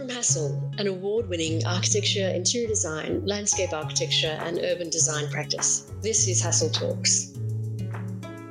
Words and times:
From 0.00 0.08
Hassell, 0.08 0.80
an 0.80 0.86
award 0.86 1.28
winning 1.28 1.62
architecture, 1.66 2.26
interior 2.26 2.66
design, 2.66 3.20
landscape 3.26 3.74
architecture, 3.74 4.34
and 4.40 4.58
urban 4.58 4.88
design 4.88 5.28
practice, 5.28 5.92
this 6.00 6.26
is 6.26 6.42
Hassell 6.42 6.72
Talks. 6.72 7.34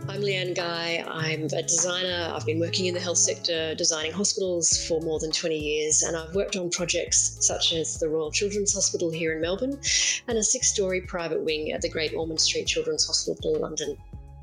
I'm 0.08 0.22
Leanne 0.22 0.54
Guy. 0.54 1.04
I'm 1.08 1.46
a 1.46 1.64
designer. 1.64 2.32
I've 2.36 2.46
been 2.46 2.60
working 2.60 2.86
in 2.86 2.94
the 2.94 3.00
health 3.00 3.18
sector, 3.18 3.74
designing 3.74 4.12
hospitals 4.12 4.86
for 4.86 5.02
more 5.02 5.18
than 5.18 5.32
20 5.32 5.58
years, 5.58 6.04
and 6.04 6.16
I've 6.16 6.36
worked 6.36 6.56
on 6.56 6.70
projects 6.70 7.44
such 7.44 7.74
as 7.74 7.98
the 7.98 8.08
Royal 8.08 8.30
Children's 8.30 8.76
Hospital 8.76 9.10
here 9.10 9.34
in 9.34 9.42
Melbourne 9.42 9.80
and 10.28 10.38
a 10.38 10.44
six 10.44 10.72
story 10.72 11.02
private 11.02 11.44
wing 11.44 11.72
at 11.72 11.82
the 11.82 11.90
Great 11.90 12.14
Ormond 12.14 12.42
Street 12.42 12.68
Children's 12.68 13.08
Hospital 13.08 13.56
in 13.56 13.62
London. 13.62 13.98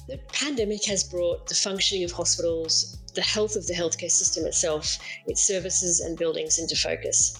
The 0.09 0.19
pandemic 0.33 0.85
has 0.87 1.05
brought 1.05 1.47
the 1.47 1.55
functioning 1.55 2.03
of 2.03 2.11
hospitals, 2.11 2.99
the 3.17 3.23
health 3.23 3.57
of 3.57 3.67
the 3.67 3.75
healthcare 3.75 4.11
system 4.11 4.47
itself, 4.47 4.99
its 5.27 5.45
services 5.45 6.01
and 6.01 6.17
buildings 6.17 6.61
into 6.61 6.77
focus. 6.77 7.37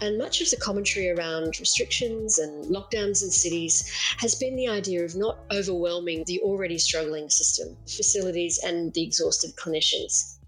And 0.00 0.18
much 0.18 0.40
of 0.40 0.50
the 0.50 0.56
commentary 0.56 1.10
around 1.10 1.60
restrictions 1.60 2.38
and 2.38 2.64
lockdowns 2.64 3.22
in 3.22 3.30
cities 3.30 3.88
has 4.18 4.34
been 4.34 4.56
the 4.56 4.66
idea 4.66 5.04
of 5.04 5.14
not 5.14 5.38
overwhelming 5.52 6.24
the 6.26 6.40
already 6.40 6.78
struggling 6.78 7.28
system, 7.30 7.76
facilities, 7.86 8.58
and 8.64 8.92
the 8.94 9.02
exhausted 9.02 9.54
clinicians. 9.54 10.38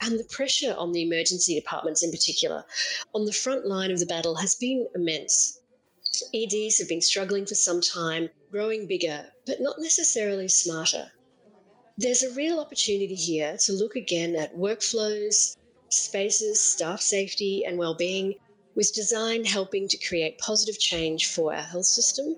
And 0.00 0.18
the 0.18 0.24
pressure 0.24 0.74
on 0.78 0.92
the 0.92 1.02
emergency 1.02 1.54
departments 1.54 2.02
in 2.02 2.10
particular, 2.10 2.64
on 3.14 3.24
the 3.26 3.32
front 3.32 3.66
line 3.66 3.90
of 3.90 3.98
the 3.98 4.06
battle, 4.06 4.36
has 4.36 4.54
been 4.54 4.86
immense. 4.94 5.60
EDs 6.32 6.78
have 6.78 6.88
been 6.88 7.02
struggling 7.02 7.44
for 7.44 7.54
some 7.54 7.80
time, 7.80 8.30
growing 8.50 8.86
bigger, 8.86 9.26
but 9.46 9.60
not 9.60 9.76
necessarily 9.78 10.48
smarter. 10.48 11.10
There's 11.98 12.22
a 12.22 12.34
real 12.34 12.60
opportunity 12.60 13.14
here 13.14 13.56
to 13.64 13.72
look 13.72 13.96
again 13.96 14.36
at 14.36 14.54
workflows, 14.54 15.56
spaces, 15.88 16.60
staff 16.60 17.00
safety, 17.00 17.64
and 17.64 17.78
well-being, 17.78 18.34
with 18.74 18.92
design 18.92 19.46
helping 19.46 19.88
to 19.88 20.06
create 20.06 20.36
positive 20.36 20.78
change 20.78 21.28
for 21.28 21.54
our 21.54 21.62
health 21.62 21.86
system, 21.86 22.36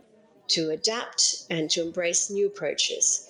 to 0.48 0.70
adapt 0.70 1.44
and 1.50 1.68
to 1.70 1.82
embrace 1.82 2.30
new 2.30 2.46
approaches. 2.46 3.28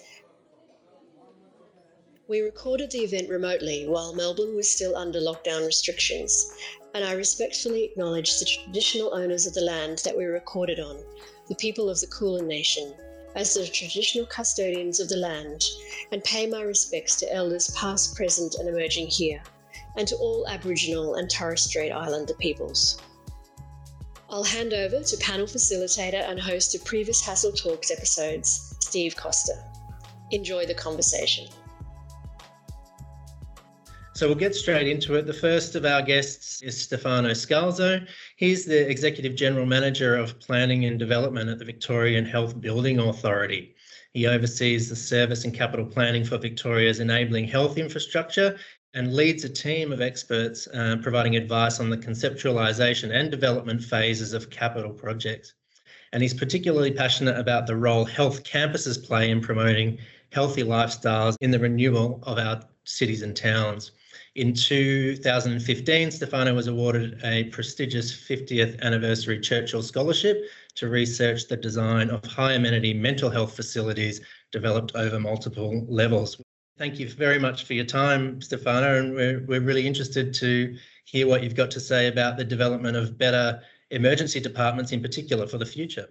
We 2.28 2.40
recorded 2.40 2.90
the 2.90 3.04
event 3.04 3.30
remotely 3.30 3.88
while 3.88 4.14
Melbourne 4.14 4.54
was 4.54 4.68
still 4.68 4.96
under 4.96 5.20
lockdown 5.20 5.64
restrictions, 5.64 6.52
and 6.92 7.06
I 7.06 7.12
respectfully 7.12 7.84
acknowledge 7.84 8.38
the 8.38 8.44
traditional 8.44 9.14
owners 9.14 9.46
of 9.46 9.54
the 9.54 9.62
land 9.62 10.02
that 10.04 10.14
we 10.14 10.26
recorded 10.26 10.78
on, 10.78 11.02
the 11.48 11.54
people 11.54 11.88
of 11.88 12.00
the 12.00 12.06
Kulin 12.06 12.46
Nation, 12.46 12.94
as 13.34 13.54
the 13.54 13.66
traditional 13.66 14.26
custodians 14.26 15.00
of 15.00 15.08
the 15.08 15.16
land, 15.16 15.64
and 16.12 16.24
pay 16.24 16.46
my 16.46 16.62
respects 16.62 17.16
to 17.16 17.32
elders 17.32 17.70
past, 17.70 18.14
present, 18.14 18.54
and 18.56 18.68
emerging 18.68 19.06
here, 19.06 19.42
and 19.96 20.06
to 20.08 20.16
all 20.16 20.46
Aboriginal 20.48 21.14
and 21.14 21.30
Torres 21.30 21.62
Strait 21.62 21.90
Islander 21.90 22.34
peoples. 22.34 23.00
I'll 24.30 24.44
hand 24.44 24.74
over 24.74 25.02
to 25.02 25.16
panel 25.18 25.46
facilitator 25.46 26.28
and 26.28 26.38
host 26.38 26.74
of 26.74 26.84
previous 26.84 27.22
Hassell 27.22 27.56
Talks 27.56 27.90
episodes, 27.90 28.74
Steve 28.80 29.16
Coster. 29.16 29.64
Enjoy 30.30 30.66
the 30.66 30.74
conversation. 30.74 31.48
So 34.18 34.26
we'll 34.26 34.34
get 34.34 34.56
straight 34.56 34.88
into 34.88 35.14
it. 35.14 35.26
The 35.26 35.32
first 35.32 35.76
of 35.76 35.84
our 35.84 36.02
guests 36.02 36.60
is 36.60 36.76
Stefano 36.76 37.30
Scalzo. 37.30 38.04
He's 38.34 38.64
the 38.64 38.90
Executive 38.90 39.36
General 39.36 39.64
Manager 39.64 40.16
of 40.16 40.40
Planning 40.40 40.86
and 40.86 40.98
Development 40.98 41.48
at 41.48 41.60
the 41.60 41.64
Victorian 41.64 42.24
Health 42.24 42.60
Building 42.60 42.98
Authority. 42.98 43.76
He 44.14 44.26
oversees 44.26 44.88
the 44.88 44.96
service 44.96 45.44
and 45.44 45.54
capital 45.54 45.86
planning 45.86 46.24
for 46.24 46.36
Victoria's 46.36 46.98
enabling 46.98 47.46
health 47.46 47.78
infrastructure 47.78 48.58
and 48.92 49.14
leads 49.14 49.44
a 49.44 49.48
team 49.48 49.92
of 49.92 50.00
experts 50.00 50.66
uh, 50.74 50.96
providing 51.00 51.36
advice 51.36 51.78
on 51.78 51.88
the 51.88 51.96
conceptualisation 51.96 53.14
and 53.14 53.30
development 53.30 53.84
phases 53.84 54.32
of 54.32 54.50
capital 54.50 54.90
projects. 54.90 55.54
And 56.12 56.24
he's 56.24 56.34
particularly 56.34 56.90
passionate 56.90 57.38
about 57.38 57.68
the 57.68 57.76
role 57.76 58.04
health 58.04 58.42
campuses 58.42 59.00
play 59.00 59.30
in 59.30 59.40
promoting 59.40 59.98
healthy 60.32 60.64
lifestyles 60.64 61.36
in 61.40 61.52
the 61.52 61.60
renewal 61.60 62.18
of 62.24 62.38
our 62.38 62.62
cities 62.82 63.22
and 63.22 63.36
towns. 63.36 63.92
In 64.38 64.54
2015, 64.54 66.12
Stefano 66.12 66.54
was 66.54 66.68
awarded 66.68 67.20
a 67.24 67.42
prestigious 67.46 68.12
50th 68.12 68.80
anniversary 68.82 69.40
Churchill 69.40 69.82
Scholarship 69.82 70.44
to 70.76 70.88
research 70.88 71.48
the 71.48 71.56
design 71.56 72.08
of 72.08 72.24
high 72.24 72.52
amenity 72.52 72.94
mental 72.94 73.30
health 73.30 73.56
facilities 73.56 74.20
developed 74.52 74.92
over 74.94 75.18
multiple 75.18 75.84
levels. 75.88 76.40
Thank 76.76 77.00
you 77.00 77.08
very 77.08 77.40
much 77.40 77.64
for 77.64 77.74
your 77.74 77.84
time, 77.84 78.40
Stefano, 78.40 79.00
and 79.00 79.12
we're, 79.12 79.44
we're 79.48 79.60
really 79.60 79.84
interested 79.84 80.32
to 80.34 80.76
hear 81.04 81.26
what 81.26 81.42
you've 81.42 81.56
got 81.56 81.72
to 81.72 81.80
say 81.80 82.06
about 82.06 82.36
the 82.36 82.44
development 82.44 82.96
of 82.96 83.18
better 83.18 83.60
emergency 83.90 84.38
departments 84.38 84.92
in 84.92 85.02
particular 85.02 85.48
for 85.48 85.58
the 85.58 85.66
future. 85.66 86.06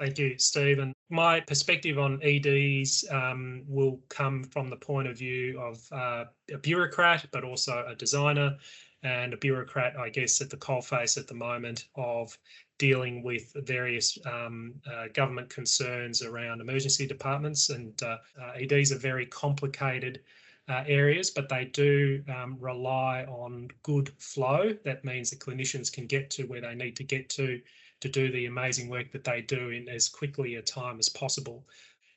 Thank 0.00 0.18
you, 0.18 0.38
Stephen. 0.38 0.94
My 1.10 1.40
perspective 1.40 1.98
on 1.98 2.22
EDs 2.22 3.04
um, 3.10 3.64
will 3.68 4.00
come 4.08 4.44
from 4.44 4.70
the 4.70 4.76
point 4.76 5.06
of 5.06 5.18
view 5.18 5.60
of 5.60 5.86
uh, 5.92 6.24
a 6.50 6.56
bureaucrat, 6.56 7.26
but 7.32 7.44
also 7.44 7.84
a 7.86 7.94
designer 7.94 8.56
and 9.02 9.34
a 9.34 9.36
bureaucrat, 9.36 9.98
I 9.98 10.08
guess, 10.08 10.40
at 10.40 10.48
the 10.48 10.56
coalface 10.56 11.18
at 11.18 11.26
the 11.26 11.34
moment 11.34 11.88
of 11.96 12.38
dealing 12.78 13.22
with 13.22 13.52
various 13.66 14.16
um, 14.24 14.72
uh, 14.90 15.08
government 15.12 15.50
concerns 15.50 16.22
around 16.22 16.62
emergency 16.62 17.06
departments. 17.06 17.68
And 17.68 18.02
uh, 18.02 18.16
uh 18.40 18.52
EDs 18.56 18.92
are 18.92 18.98
very 18.98 19.26
complicated 19.26 20.22
uh, 20.70 20.82
areas, 20.86 21.28
but 21.28 21.50
they 21.50 21.66
do 21.66 22.24
um, 22.34 22.56
rely 22.58 23.24
on 23.24 23.68
good 23.82 24.10
flow. 24.16 24.74
That 24.82 25.04
means 25.04 25.28
the 25.28 25.36
clinicians 25.36 25.92
can 25.92 26.06
get 26.06 26.30
to 26.30 26.44
where 26.44 26.62
they 26.62 26.74
need 26.74 26.96
to 26.96 27.04
get 27.04 27.28
to 27.30 27.60
to 28.00 28.08
do 28.08 28.30
the 28.30 28.46
amazing 28.46 28.88
work 28.88 29.12
that 29.12 29.24
they 29.24 29.42
do 29.42 29.70
in 29.70 29.88
as 29.88 30.08
quickly 30.08 30.56
a 30.56 30.62
time 30.62 30.98
as 30.98 31.08
possible. 31.08 31.66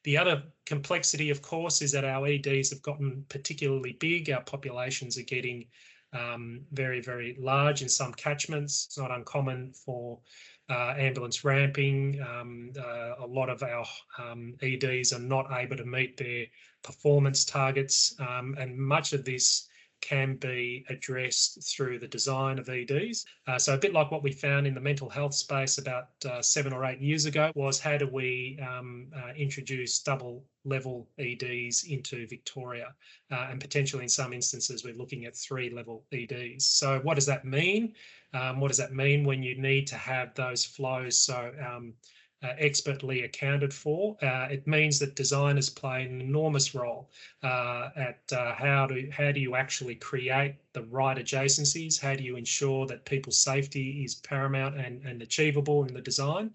The 0.03 0.17
other 0.17 0.43
complexity, 0.65 1.29
of 1.29 1.41
course, 1.41 1.81
is 1.81 1.91
that 1.93 2.03
our 2.03 2.27
EDs 2.27 2.71
have 2.71 2.81
gotten 2.81 3.25
particularly 3.29 3.93
big. 3.93 4.29
Our 4.29 4.41
populations 4.41 5.17
are 5.17 5.23
getting 5.23 5.65
um, 6.11 6.61
very, 6.71 7.01
very 7.01 7.35
large 7.39 7.81
in 7.81 7.89
some 7.89 8.13
catchments. 8.13 8.85
It's 8.85 8.97
not 8.97 9.11
uncommon 9.11 9.73
for 9.73 10.19
uh, 10.69 10.93
ambulance 10.97 11.43
ramping. 11.43 12.21
Um, 12.21 12.71
uh, 12.77 13.15
a 13.19 13.25
lot 13.25 13.49
of 13.49 13.63
our 13.63 13.85
um, 14.19 14.55
EDs 14.61 15.13
are 15.13 15.19
not 15.19 15.47
able 15.51 15.77
to 15.77 15.85
meet 15.85 16.17
their 16.17 16.45
performance 16.83 17.45
targets, 17.45 18.15
um, 18.19 18.55
and 18.59 18.77
much 18.77 19.13
of 19.13 19.25
this 19.25 19.67
can 20.03 20.35
be 20.35 20.83
addressed 20.89 21.63
through 21.63 21.97
the 21.97 22.07
design 22.07 22.59
of 22.59 22.67
EDs. 22.67 23.25
Uh, 23.47 23.57
so 23.57 23.73
a 23.73 23.77
bit 23.77 23.93
like 23.93 24.11
what 24.11 24.21
we 24.21 24.33
found 24.33 24.67
in 24.67 24.73
the 24.73 24.81
mental 24.81 25.09
health 25.09 25.33
space 25.33 25.77
about 25.77 26.09
uh, 26.29 26.41
seven 26.41 26.73
or 26.73 26.83
eight 26.83 26.99
years 26.99 27.25
ago 27.25 27.51
was 27.55 27.79
how 27.79 27.97
do 27.97 28.05
we 28.05 28.59
um, 28.61 29.07
uh, 29.15 29.31
introduce 29.37 29.99
double 29.99 30.43
level 30.65 31.07
EDs 31.19 31.85
into 31.85 32.27
Victoria 32.27 32.93
uh, 33.31 33.47
and 33.49 33.61
potentially 33.61 34.03
in 34.03 34.09
some 34.09 34.33
instances 34.33 34.83
we're 34.83 34.93
looking 34.93 35.23
at 35.23 35.37
three 35.37 35.69
level 35.69 36.03
EDs. 36.11 36.65
So 36.65 36.99
what 37.03 37.15
does 37.15 37.25
that 37.27 37.45
mean? 37.45 37.93
Um, 38.33 38.59
what 38.59 38.67
does 38.67 38.77
that 38.79 38.93
mean 38.93 39.23
when 39.23 39.41
you 39.41 39.55
need 39.55 39.87
to 39.87 39.95
have 39.95 40.33
those 40.35 40.65
flows? 40.65 41.17
So 41.17 41.53
um, 41.65 41.93
uh, 42.43 42.53
expertly 42.57 43.23
accounted 43.23 43.73
for. 43.73 44.17
Uh, 44.21 44.47
it 44.51 44.67
means 44.67 44.99
that 44.99 45.15
designers 45.15 45.69
play 45.69 46.03
an 46.03 46.19
enormous 46.19 46.75
role 46.75 47.09
uh, 47.41 47.89
at 47.95 48.19
uh, 48.33 48.53
how 48.53 48.85
do 48.85 49.09
how 49.11 49.31
do 49.31 49.39
you 49.39 49.55
actually 49.55 49.95
create 49.95 50.55
the 50.73 50.83
right 50.83 51.17
adjacencies? 51.17 51.99
How 51.99 52.15
do 52.15 52.23
you 52.23 52.35
ensure 52.35 52.85
that 52.87 53.05
people's 53.05 53.39
safety 53.39 54.03
is 54.03 54.15
paramount 54.15 54.75
and, 54.77 55.01
and 55.05 55.21
achievable 55.21 55.85
in 55.85 55.93
the 55.93 56.01
design? 56.01 56.51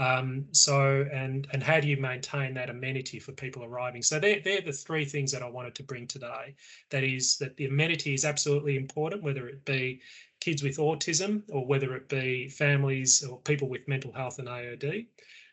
Um, 0.00 0.46
so 0.52 1.06
and 1.12 1.46
and 1.52 1.62
how 1.62 1.80
do 1.80 1.88
you 1.88 1.96
maintain 1.96 2.54
that 2.54 2.70
amenity 2.70 3.18
for 3.18 3.32
people 3.32 3.64
arriving? 3.64 4.02
So 4.02 4.18
they're, 4.18 4.40
they're 4.40 4.60
the 4.60 4.72
three 4.72 5.04
things 5.04 5.32
that 5.32 5.42
I 5.42 5.48
wanted 5.48 5.74
to 5.76 5.82
bring 5.82 6.06
today. 6.06 6.54
That 6.90 7.04
is 7.04 7.36
that 7.38 7.56
the 7.56 7.66
amenity 7.66 8.14
is 8.14 8.24
absolutely 8.24 8.76
important, 8.76 9.22
whether 9.22 9.48
it 9.48 9.64
be 9.64 10.00
kids 10.40 10.62
with 10.62 10.76
autism 10.76 11.42
or 11.48 11.66
whether 11.66 11.96
it 11.96 12.08
be 12.08 12.48
families 12.48 13.24
or 13.24 13.38
people 13.40 13.68
with 13.68 13.88
mental 13.88 14.12
health 14.12 14.38
and 14.38 14.46
AOD 14.46 15.06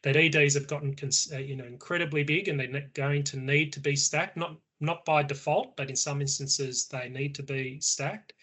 that 0.06 0.16
EDs 0.16 0.54
have 0.54 0.68
gotten 0.68 0.96
uh, 1.34 1.38
you 1.38 1.56
know 1.56 1.66
incredibly 1.66 2.24
big 2.24 2.48
and 2.48 2.60
they're 2.60 2.92
going 2.94 3.24
to 3.24 3.38
need 3.38 3.74
to 3.74 3.80
be 3.80 3.96
stacked, 3.96 4.38
not 4.38 4.56
not 4.80 5.04
by 5.04 5.24
default, 5.24 5.76
but 5.76 5.90
in 5.90 5.96
some 5.96 6.22
instances 6.22 6.88
they 6.88 7.10
need 7.10 7.34
to 7.34 7.44
be 7.44 7.80
stacked. 7.82 8.34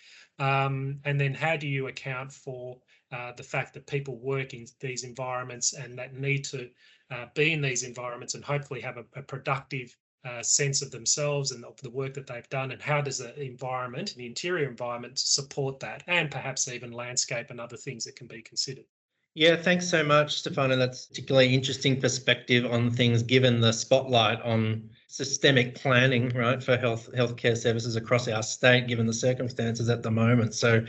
Um, 0.40 0.98
and 1.04 1.20
then 1.20 1.34
how 1.34 1.56
do 1.56 1.68
you 1.68 1.86
account 1.86 2.32
for 2.32 2.80
uh, 3.12 3.32
the 3.36 3.44
fact 3.44 3.74
that 3.74 3.86
people 3.86 4.16
work 4.18 4.54
in 4.54 4.66
these 4.80 5.04
environments 5.04 5.72
and 5.72 5.96
that 5.98 6.14
need 6.14 6.44
to 6.46 6.68
uh, 7.12 7.26
be 7.34 7.52
in 7.52 7.60
these 7.60 7.84
environments 7.84 8.34
and 8.34 8.42
hopefully 8.42 8.80
have 8.80 8.96
a, 8.96 9.04
a 9.14 9.22
productive 9.22 9.96
uh, 10.24 10.42
sense 10.42 10.82
of 10.82 10.90
themselves 10.90 11.52
and 11.52 11.64
of 11.64 11.80
the 11.82 11.90
work 11.90 12.14
that 12.14 12.26
they've 12.26 12.48
done 12.48 12.72
and 12.72 12.82
how 12.82 13.00
does 13.00 13.18
the 13.18 13.40
environment 13.40 14.14
the 14.16 14.24
interior 14.24 14.68
environment 14.68 15.18
support 15.18 15.80
that 15.80 16.02
and 16.06 16.30
perhaps 16.30 16.68
even 16.68 16.92
landscape 16.92 17.50
and 17.50 17.60
other 17.60 17.76
things 17.76 18.04
that 18.04 18.14
can 18.14 18.28
be 18.28 18.40
considered 18.40 18.84
yeah, 19.34 19.56
thanks 19.56 19.88
so 19.88 20.02
much, 20.02 20.38
Stefano. 20.38 20.76
That's 20.76 21.06
a 21.06 21.08
particularly 21.08 21.54
interesting 21.54 22.00
perspective 22.00 22.70
on 22.70 22.90
things 22.90 23.22
given 23.22 23.60
the 23.60 23.72
spotlight 23.72 24.40
on 24.42 24.90
systemic 25.08 25.74
planning, 25.74 26.30
right, 26.30 26.62
for 26.62 26.76
health 26.76 27.08
healthcare 27.14 27.56
services 27.56 27.96
across 27.96 28.28
our 28.28 28.42
state, 28.42 28.86
given 28.88 29.06
the 29.06 29.12
circumstances 29.12 29.88
at 29.88 30.02
the 30.02 30.10
moment. 30.10 30.54
So 30.54 30.84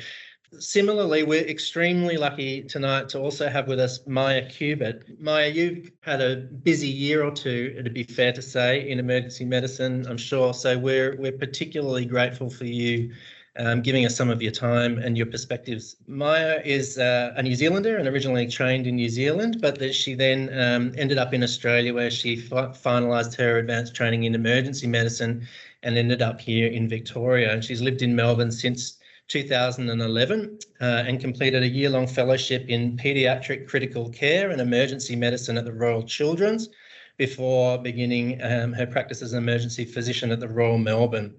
Similarly, 0.59 1.23
we're 1.23 1.47
extremely 1.47 2.17
lucky 2.17 2.63
tonight 2.63 3.09
to 3.09 3.19
also 3.19 3.49
have 3.49 3.67
with 3.67 3.79
us 3.79 4.05
Mya 4.05 4.47
Cubitt. 4.49 5.19
Mya, 5.19 5.47
you've 5.47 5.91
had 6.01 6.21
a 6.21 6.35
busy 6.35 6.87
year 6.87 7.23
or 7.23 7.31
two, 7.31 7.73
it'd 7.77 7.93
be 7.93 8.03
fair 8.03 8.31
to 8.33 8.41
say, 8.41 8.87
in 8.87 8.99
emergency 8.99 9.45
medicine, 9.45 10.05
I'm 10.07 10.17
sure. 10.17 10.53
So 10.53 10.77
we're 10.77 11.15
we're 11.17 11.31
particularly 11.31 12.05
grateful 12.05 12.49
for 12.49 12.65
you 12.65 13.13
um, 13.57 13.81
giving 13.81 14.05
us 14.05 14.15
some 14.15 14.29
of 14.29 14.41
your 14.41 14.51
time 14.51 14.97
and 14.97 15.15
your 15.17 15.27
perspectives. 15.27 15.95
Mya 16.07 16.61
is 16.65 16.97
uh, 16.97 17.33
a 17.35 17.43
New 17.43 17.55
Zealander 17.55 17.97
and 17.97 18.07
originally 18.07 18.47
trained 18.47 18.87
in 18.87 18.95
New 18.95 19.09
Zealand, 19.09 19.57
but 19.61 19.77
that 19.79 19.93
she 19.93 20.15
then 20.15 20.49
um, 20.59 20.93
ended 20.97 21.17
up 21.17 21.33
in 21.33 21.43
Australia 21.43 21.93
where 21.93 22.09
she 22.09 22.35
fi- 22.35 22.67
finalised 22.67 23.35
her 23.37 23.57
advanced 23.59 23.95
training 23.95 24.23
in 24.23 24.33
emergency 24.33 24.87
medicine 24.87 25.47
and 25.83 25.97
ended 25.97 26.21
up 26.21 26.41
here 26.41 26.67
in 26.67 26.87
Victoria. 26.87 27.53
And 27.53 27.63
she's 27.63 27.81
lived 27.81 28.01
in 28.01 28.15
Melbourne 28.15 28.51
since 28.51 28.97
2011 29.27 30.59
uh, 30.81 30.83
and 30.83 31.19
completed 31.19 31.63
a 31.63 31.67
year 31.67 31.89
long 31.89 32.07
fellowship 32.07 32.65
in 32.67 32.97
paediatric 32.97 33.67
critical 33.67 34.09
care 34.09 34.49
and 34.49 34.61
emergency 34.61 35.15
medicine 35.15 35.57
at 35.57 35.65
the 35.65 35.73
Royal 35.73 36.03
Children's 36.03 36.69
before 37.17 37.77
beginning 37.77 38.41
um, 38.43 38.73
her 38.73 38.87
practice 38.87 39.21
as 39.21 39.33
an 39.33 39.37
emergency 39.37 39.85
physician 39.85 40.31
at 40.31 40.39
the 40.39 40.47
Royal 40.47 40.77
Melbourne. 40.77 41.33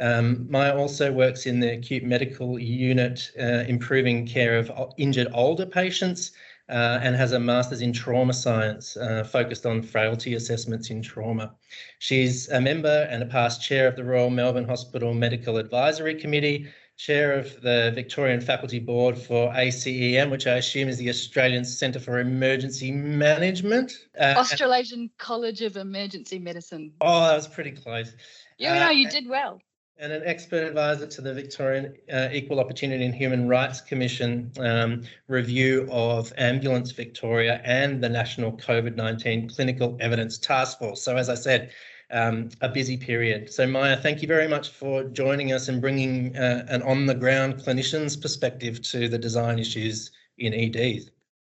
Um, 0.00 0.46
Mya 0.50 0.74
also 0.74 1.12
works 1.12 1.46
in 1.46 1.60
the 1.60 1.72
acute 1.74 2.02
medical 2.02 2.58
unit, 2.58 3.30
uh, 3.38 3.64
improving 3.68 4.26
care 4.26 4.56
of 4.56 4.72
injured 4.96 5.28
older 5.34 5.66
patients, 5.66 6.32
uh, 6.70 7.00
and 7.02 7.16
has 7.16 7.32
a 7.32 7.40
master's 7.40 7.82
in 7.82 7.92
trauma 7.92 8.32
science 8.32 8.96
uh, 8.96 9.24
focused 9.24 9.66
on 9.66 9.82
frailty 9.82 10.34
assessments 10.34 10.90
in 10.90 11.02
trauma. 11.02 11.52
She's 11.98 12.48
a 12.48 12.60
member 12.60 13.08
and 13.10 13.22
a 13.22 13.26
past 13.26 13.62
chair 13.62 13.88
of 13.88 13.96
the 13.96 14.04
Royal 14.04 14.30
Melbourne 14.30 14.64
Hospital 14.68 15.12
Medical 15.12 15.58
Advisory 15.58 16.14
Committee 16.14 16.68
chair 16.96 17.32
of 17.32 17.60
the 17.62 17.90
Victorian 17.94 18.42
Faculty 18.42 18.78
Board 18.78 19.16
for 19.16 19.50
ACEM, 19.54 20.30
which 20.30 20.46
I 20.46 20.56
assume 20.56 20.88
is 20.88 20.98
the 20.98 21.08
Australian 21.08 21.64
Centre 21.64 21.98
for 21.98 22.20
Emergency 22.20 22.92
Management. 22.92 23.92
Uh, 24.18 24.34
Australasian 24.36 25.10
College 25.16 25.62
of 25.62 25.76
Emergency 25.76 26.38
Medicine. 26.38 26.92
Oh, 27.00 27.26
that 27.26 27.34
was 27.34 27.48
pretty 27.48 27.70
close. 27.70 28.12
Yeah, 28.58 28.74
uh, 28.74 28.84
no, 28.86 28.90
you 28.90 29.08
did 29.08 29.26
well. 29.26 29.60
And 30.02 30.14
an 30.14 30.22
expert 30.24 30.64
advisor 30.66 31.06
to 31.06 31.20
the 31.20 31.34
Victorian 31.34 31.94
uh, 32.10 32.30
Equal 32.32 32.58
Opportunity 32.58 33.04
and 33.04 33.14
Human 33.14 33.46
Rights 33.46 33.82
Commission 33.82 34.50
um, 34.58 35.02
review 35.28 35.86
of 35.92 36.32
Ambulance 36.38 36.90
Victoria 36.90 37.60
and 37.64 38.02
the 38.02 38.08
National 38.08 38.50
COVID 38.52 38.96
19 38.96 39.50
Clinical 39.50 39.98
Evidence 40.00 40.38
Task 40.38 40.78
Force. 40.78 41.02
So, 41.02 41.18
as 41.18 41.28
I 41.28 41.34
said, 41.34 41.72
um, 42.10 42.48
a 42.62 42.68
busy 42.70 42.96
period. 42.96 43.52
So, 43.52 43.66
Mya, 43.66 43.98
thank 43.98 44.22
you 44.22 44.26
very 44.26 44.48
much 44.48 44.70
for 44.70 45.04
joining 45.04 45.52
us 45.52 45.68
and 45.68 45.82
bringing 45.82 46.34
uh, 46.34 46.64
an 46.70 46.80
on 46.80 47.04
the 47.04 47.14
ground 47.14 47.56
clinician's 47.56 48.16
perspective 48.16 48.80
to 48.92 49.06
the 49.06 49.18
design 49.18 49.58
issues 49.58 50.12
in 50.38 50.54
EDs. 50.54 51.10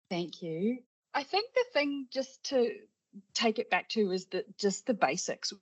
Thank 0.08 0.40
you. 0.40 0.78
I 1.12 1.24
think 1.24 1.52
the 1.52 1.64
thing 1.74 2.06
just 2.10 2.42
to 2.44 2.70
take 3.34 3.58
it 3.58 3.70
back 3.70 3.88
to 3.90 4.10
is 4.12 4.26
that 4.26 4.56
just 4.58 4.86
the 4.86 4.94
basics. 4.94 5.52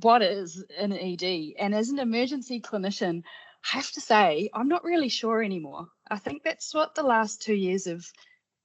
What 0.00 0.22
is 0.22 0.64
an 0.78 0.92
ED? 0.92 1.54
And 1.58 1.74
as 1.74 1.90
an 1.90 1.98
emergency 1.98 2.60
clinician, 2.60 3.22
I 3.72 3.76
have 3.76 3.90
to 3.92 4.00
say, 4.00 4.50
I'm 4.52 4.68
not 4.68 4.84
really 4.84 5.08
sure 5.08 5.42
anymore. 5.42 5.88
I 6.10 6.18
think 6.18 6.42
that's 6.42 6.74
what 6.74 6.94
the 6.94 7.02
last 7.02 7.42
two 7.42 7.54
years 7.54 7.86
have 7.86 8.04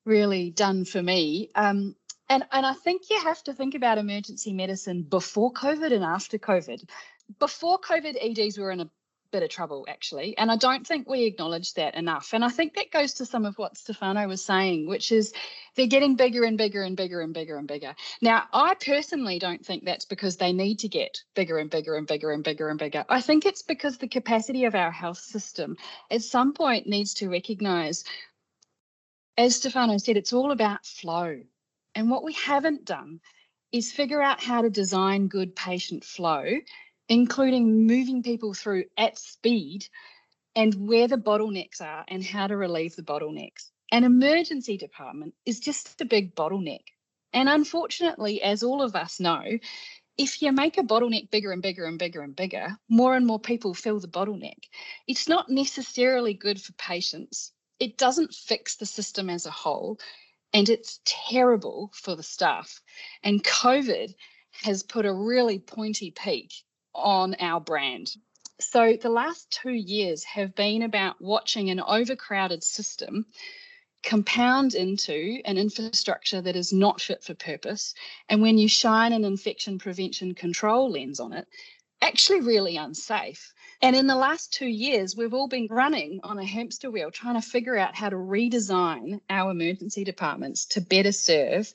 really 0.05 0.51
done 0.51 0.85
for 0.85 1.01
me. 1.01 1.49
Um, 1.55 1.95
and 2.27 2.43
and 2.51 2.65
I 2.65 2.73
think 2.73 3.09
you 3.09 3.19
have 3.21 3.43
to 3.43 3.53
think 3.53 3.75
about 3.75 3.97
emergency 3.97 4.53
medicine 4.53 5.03
before 5.03 5.51
COVID 5.53 5.91
and 5.91 6.03
after 6.03 6.37
COVID. 6.37 6.87
Before 7.39 7.79
COVID, 7.79 8.17
EDs 8.21 8.57
were 8.57 8.71
in 8.71 8.81
a 8.81 8.89
bit 9.31 9.43
of 9.43 9.49
trouble 9.49 9.85
actually, 9.89 10.37
and 10.37 10.51
I 10.51 10.55
don't 10.55 10.85
think 10.85 11.07
we 11.07 11.23
acknowledge 11.23 11.73
that 11.75 11.95
enough. 11.95 12.33
And 12.33 12.43
I 12.43 12.49
think 12.49 12.75
that 12.75 12.91
goes 12.91 13.13
to 13.15 13.25
some 13.25 13.45
of 13.45 13.57
what 13.57 13.77
Stefano 13.77 14.27
was 14.27 14.43
saying, 14.43 14.87
which 14.87 15.11
is 15.11 15.33
they're 15.75 15.87
getting 15.87 16.15
bigger 16.15 16.43
and 16.43 16.57
bigger 16.57 16.83
and 16.83 16.95
bigger 16.95 17.21
and 17.21 17.33
bigger 17.33 17.57
and 17.57 17.67
bigger. 17.67 17.95
Now, 18.21 18.43
I 18.53 18.75
personally 18.75 19.39
don't 19.39 19.65
think 19.65 19.85
that's 19.85 20.05
because 20.05 20.37
they 20.37 20.53
need 20.53 20.79
to 20.79 20.87
get 20.87 21.23
bigger 21.35 21.57
and 21.57 21.69
bigger 21.69 21.95
and 21.95 22.07
bigger 22.07 22.31
and 22.31 22.43
bigger 22.43 22.69
and 22.69 22.79
bigger. 22.79 23.05
I 23.09 23.21
think 23.21 23.45
it's 23.45 23.61
because 23.61 23.97
the 23.97 24.07
capacity 24.07 24.65
of 24.65 24.75
our 24.75 24.91
health 24.91 25.19
system 25.19 25.77
at 26.11 26.21
some 26.23 26.53
point 26.53 26.87
needs 26.87 27.13
to 27.15 27.29
recognize 27.29 28.03
as 29.39 29.55
Stefano 29.55 29.97
said, 29.97 30.17
it's 30.17 30.33
all 30.33 30.51
about 30.51 30.85
flow. 30.85 31.39
And 31.95 32.09
what 32.09 32.25
we 32.25 32.33
haven't 32.33 32.83
done 32.83 33.21
is 33.71 33.89
figure 33.89 34.21
out 34.21 34.43
how 34.43 34.61
to 34.61 34.69
design 34.69 35.29
good 35.29 35.55
patient 35.55 36.03
flow, 36.03 36.43
including 37.09 37.87
moving 37.87 38.23
people 38.23 38.53
through 38.53 38.85
at 38.97 39.17
speed 39.17 39.87
and 40.55 40.87
where 40.87 41.07
the 41.07 41.17
bottlenecks 41.17 41.81
are 41.81 42.05
and 42.07 42.23
how 42.23 42.47
to 42.47 42.55
relieve 42.55 42.95
the 42.95 43.03
bottlenecks. 43.03 43.71
An 43.91 44.03
emergency 44.03 44.77
department 44.77 45.33
is 45.45 45.59
just 45.59 45.99
a 45.99 46.05
big 46.05 46.35
bottleneck. 46.35 46.83
And 47.33 47.49
unfortunately, 47.49 48.41
as 48.41 48.63
all 48.63 48.81
of 48.81 48.95
us 48.95 49.19
know, 49.19 49.43
if 50.17 50.41
you 50.41 50.51
make 50.51 50.77
a 50.77 50.83
bottleneck 50.83 51.31
bigger 51.31 51.51
and 51.51 51.61
bigger 51.61 51.85
and 51.85 51.97
bigger 51.97 52.21
and 52.21 52.35
bigger, 52.35 52.77
more 52.89 53.15
and 53.15 53.25
more 53.25 53.39
people 53.39 53.73
fill 53.73 53.99
the 53.99 54.07
bottleneck. 54.07 54.57
It's 55.07 55.27
not 55.27 55.49
necessarily 55.49 56.33
good 56.33 56.61
for 56.61 56.73
patients. 56.73 57.51
It 57.79 57.97
doesn't 57.97 58.33
fix 58.33 58.75
the 58.75 58.85
system 58.85 59.29
as 59.29 59.45
a 59.45 59.51
whole 59.51 59.99
and 60.53 60.67
it's 60.69 60.99
terrible 61.05 61.91
for 61.93 62.15
the 62.15 62.23
staff. 62.23 62.81
And 63.23 63.43
COVID 63.43 64.13
has 64.63 64.83
put 64.83 65.05
a 65.05 65.13
really 65.13 65.59
pointy 65.59 66.11
peak 66.11 66.51
on 66.99 67.35
our 67.39 67.59
brand. 67.59 68.15
So 68.59 68.97
the 69.01 69.09
last 69.09 69.49
two 69.51 69.71
years 69.71 70.23
have 70.25 70.53
been 70.55 70.81
about 70.81 71.21
watching 71.21 71.69
an 71.69 71.79
overcrowded 71.79 72.63
system 72.63 73.25
compound 74.03 74.75
into 74.75 75.41
an 75.45 75.57
infrastructure 75.57 76.41
that 76.41 76.55
is 76.55 76.71
not 76.71 77.01
fit 77.01 77.23
for 77.23 77.33
purpose. 77.33 77.93
And 78.27 78.41
when 78.41 78.57
you 78.57 78.67
shine 78.67 79.13
an 79.13 79.25
infection 79.25 79.77
prevention 79.79 80.33
control 80.35 80.91
lens 80.91 81.19
on 81.19 81.33
it, 81.33 81.47
actually 82.01 82.41
really 82.41 82.77
unsafe. 82.77 83.53
And 83.81 83.95
in 83.95 84.07
the 84.07 84.15
last 84.15 84.53
two 84.53 84.67
years, 84.67 85.15
we've 85.15 85.33
all 85.33 85.47
been 85.47 85.67
running 85.69 86.19
on 86.23 86.37
a 86.37 86.45
hamster 86.45 86.91
wheel 86.91 87.11
trying 87.11 87.39
to 87.39 87.47
figure 87.47 87.77
out 87.77 87.95
how 87.95 88.09
to 88.09 88.15
redesign 88.15 89.21
our 89.29 89.51
emergency 89.51 90.03
departments 90.03 90.65
to 90.67 90.81
better 90.81 91.11
serve 91.11 91.73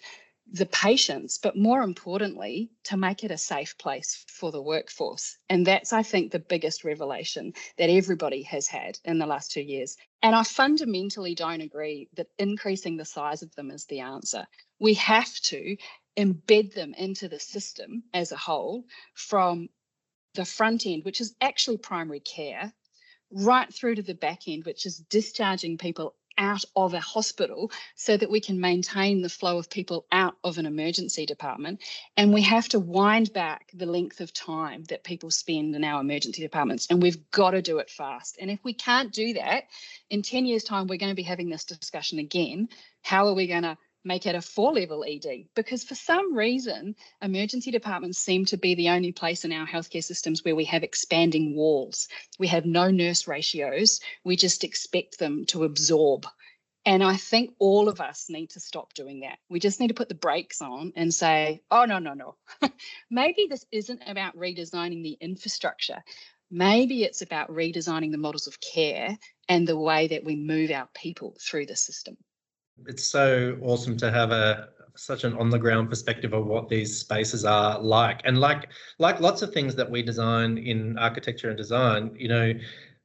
the 0.50 0.66
patients, 0.66 1.38
but 1.38 1.56
more 1.56 1.82
importantly, 1.82 2.70
to 2.84 2.96
make 2.96 3.24
it 3.24 3.30
a 3.30 3.38
safe 3.38 3.76
place 3.78 4.24
for 4.28 4.52
the 4.52 4.62
workforce. 4.62 5.38
And 5.48 5.66
that's, 5.66 5.92
I 5.92 6.02
think, 6.02 6.30
the 6.30 6.38
biggest 6.38 6.84
revelation 6.84 7.54
that 7.78 7.90
everybody 7.90 8.42
has 8.42 8.66
had 8.66 8.98
in 9.04 9.18
the 9.18 9.26
last 9.26 9.52
two 9.52 9.62
years. 9.62 9.96
And 10.22 10.34
I 10.34 10.42
fundamentally 10.42 11.34
don't 11.34 11.60
agree 11.60 12.08
that 12.16 12.28
increasing 12.38 12.96
the 12.96 13.04
size 13.04 13.42
of 13.42 13.54
them 13.54 13.70
is 13.70 13.86
the 13.86 14.00
answer. 14.00 14.46
We 14.78 14.94
have 14.94 15.32
to 15.44 15.76
embed 16.16 16.74
them 16.74 16.94
into 16.94 17.28
the 17.28 17.40
system 17.40 18.04
as 18.12 18.30
a 18.30 18.36
whole 18.36 18.84
from 19.14 19.68
the 20.34 20.44
front 20.44 20.86
end, 20.86 21.04
which 21.04 21.20
is 21.20 21.34
actually 21.40 21.78
primary 21.78 22.20
care, 22.20 22.72
right 23.30 23.72
through 23.72 23.96
to 23.96 24.02
the 24.02 24.14
back 24.14 24.46
end, 24.46 24.64
which 24.64 24.86
is 24.86 24.98
discharging 24.98 25.78
people 25.78 26.14
out 26.38 26.64
of 26.76 26.94
a 26.94 27.00
hospital 27.00 27.70
so 27.94 28.16
that 28.16 28.30
we 28.30 28.40
can 28.40 28.60
maintain 28.60 29.22
the 29.22 29.28
flow 29.28 29.58
of 29.58 29.70
people 29.70 30.06
out 30.12 30.36
of 30.44 30.58
an 30.58 30.66
emergency 30.66 31.26
department. 31.26 31.80
And 32.16 32.32
we 32.32 32.42
have 32.42 32.68
to 32.70 32.80
wind 32.80 33.32
back 33.32 33.70
the 33.74 33.86
length 33.86 34.20
of 34.20 34.32
time 34.32 34.84
that 34.84 35.04
people 35.04 35.30
spend 35.30 35.74
in 35.74 35.84
our 35.84 36.00
emergency 36.00 36.42
departments. 36.42 36.86
And 36.90 37.02
we've 37.02 37.30
got 37.30 37.52
to 37.52 37.62
do 37.62 37.78
it 37.78 37.90
fast. 37.90 38.36
And 38.40 38.50
if 38.50 38.60
we 38.64 38.74
can't 38.74 39.12
do 39.12 39.34
that, 39.34 39.64
in 40.10 40.22
10 40.22 40.46
years' 40.46 40.64
time, 40.64 40.86
we're 40.86 40.98
going 40.98 41.12
to 41.12 41.16
be 41.16 41.22
having 41.22 41.48
this 41.48 41.64
discussion 41.64 42.18
again. 42.18 42.68
How 43.02 43.26
are 43.26 43.34
we 43.34 43.46
going 43.46 43.62
to 43.62 43.76
make 44.04 44.26
it 44.26 44.34
a 44.34 44.42
four 44.42 44.72
level 44.72 45.04
ED 45.04 45.46
because 45.54 45.82
for 45.82 45.94
some 45.94 46.34
reason, 46.36 46.94
emergency 47.22 47.70
departments 47.70 48.18
seem 48.18 48.44
to 48.46 48.56
be 48.56 48.74
the 48.74 48.90
only 48.90 49.12
place 49.12 49.44
in 49.44 49.52
our 49.52 49.66
healthcare 49.66 50.04
systems 50.04 50.44
where 50.44 50.54
we 50.54 50.64
have 50.66 50.82
expanding 50.82 51.56
walls. 51.56 52.08
We 52.38 52.48
have 52.48 52.66
no 52.66 52.90
nurse 52.90 53.26
ratios. 53.26 54.00
We 54.24 54.36
just 54.36 54.64
expect 54.64 55.18
them 55.18 55.46
to 55.46 55.64
absorb. 55.64 56.26
And 56.86 57.02
I 57.02 57.16
think 57.16 57.54
all 57.58 57.88
of 57.88 58.00
us 58.00 58.26
need 58.28 58.50
to 58.50 58.60
stop 58.60 58.92
doing 58.92 59.20
that. 59.20 59.38
We 59.48 59.58
just 59.58 59.80
need 59.80 59.88
to 59.88 59.94
put 59.94 60.10
the 60.10 60.14
brakes 60.14 60.60
on 60.60 60.92
and 60.96 61.14
say, 61.14 61.62
oh, 61.70 61.86
no, 61.86 61.98
no, 61.98 62.12
no. 62.12 62.36
Maybe 63.10 63.46
this 63.48 63.64
isn't 63.72 64.02
about 64.06 64.36
redesigning 64.36 65.02
the 65.02 65.16
infrastructure. 65.18 66.04
Maybe 66.50 67.02
it's 67.02 67.22
about 67.22 67.48
redesigning 67.48 68.10
the 68.10 68.18
models 68.18 68.46
of 68.46 68.60
care 68.60 69.16
and 69.48 69.66
the 69.66 69.78
way 69.78 70.08
that 70.08 70.24
we 70.24 70.36
move 70.36 70.70
our 70.70 70.88
people 70.94 71.36
through 71.40 71.66
the 71.66 71.76
system. 71.76 72.18
It's 72.86 73.04
so 73.04 73.58
awesome 73.62 73.96
to 73.98 74.10
have 74.10 74.30
a 74.30 74.68
such 74.96 75.24
an 75.24 75.34
on 75.34 75.50
the 75.50 75.58
ground 75.58 75.90
perspective 75.90 76.32
of 76.32 76.46
what 76.46 76.68
these 76.68 76.98
spaces 76.98 77.44
are 77.44 77.80
like. 77.80 78.20
And 78.24 78.38
like 78.38 78.70
like 78.98 79.20
lots 79.20 79.42
of 79.42 79.52
things 79.52 79.74
that 79.76 79.90
we 79.90 80.02
design 80.02 80.58
in 80.58 80.98
architecture 80.98 81.48
and 81.48 81.56
design 81.56 82.14
you 82.16 82.28
know 82.28 82.52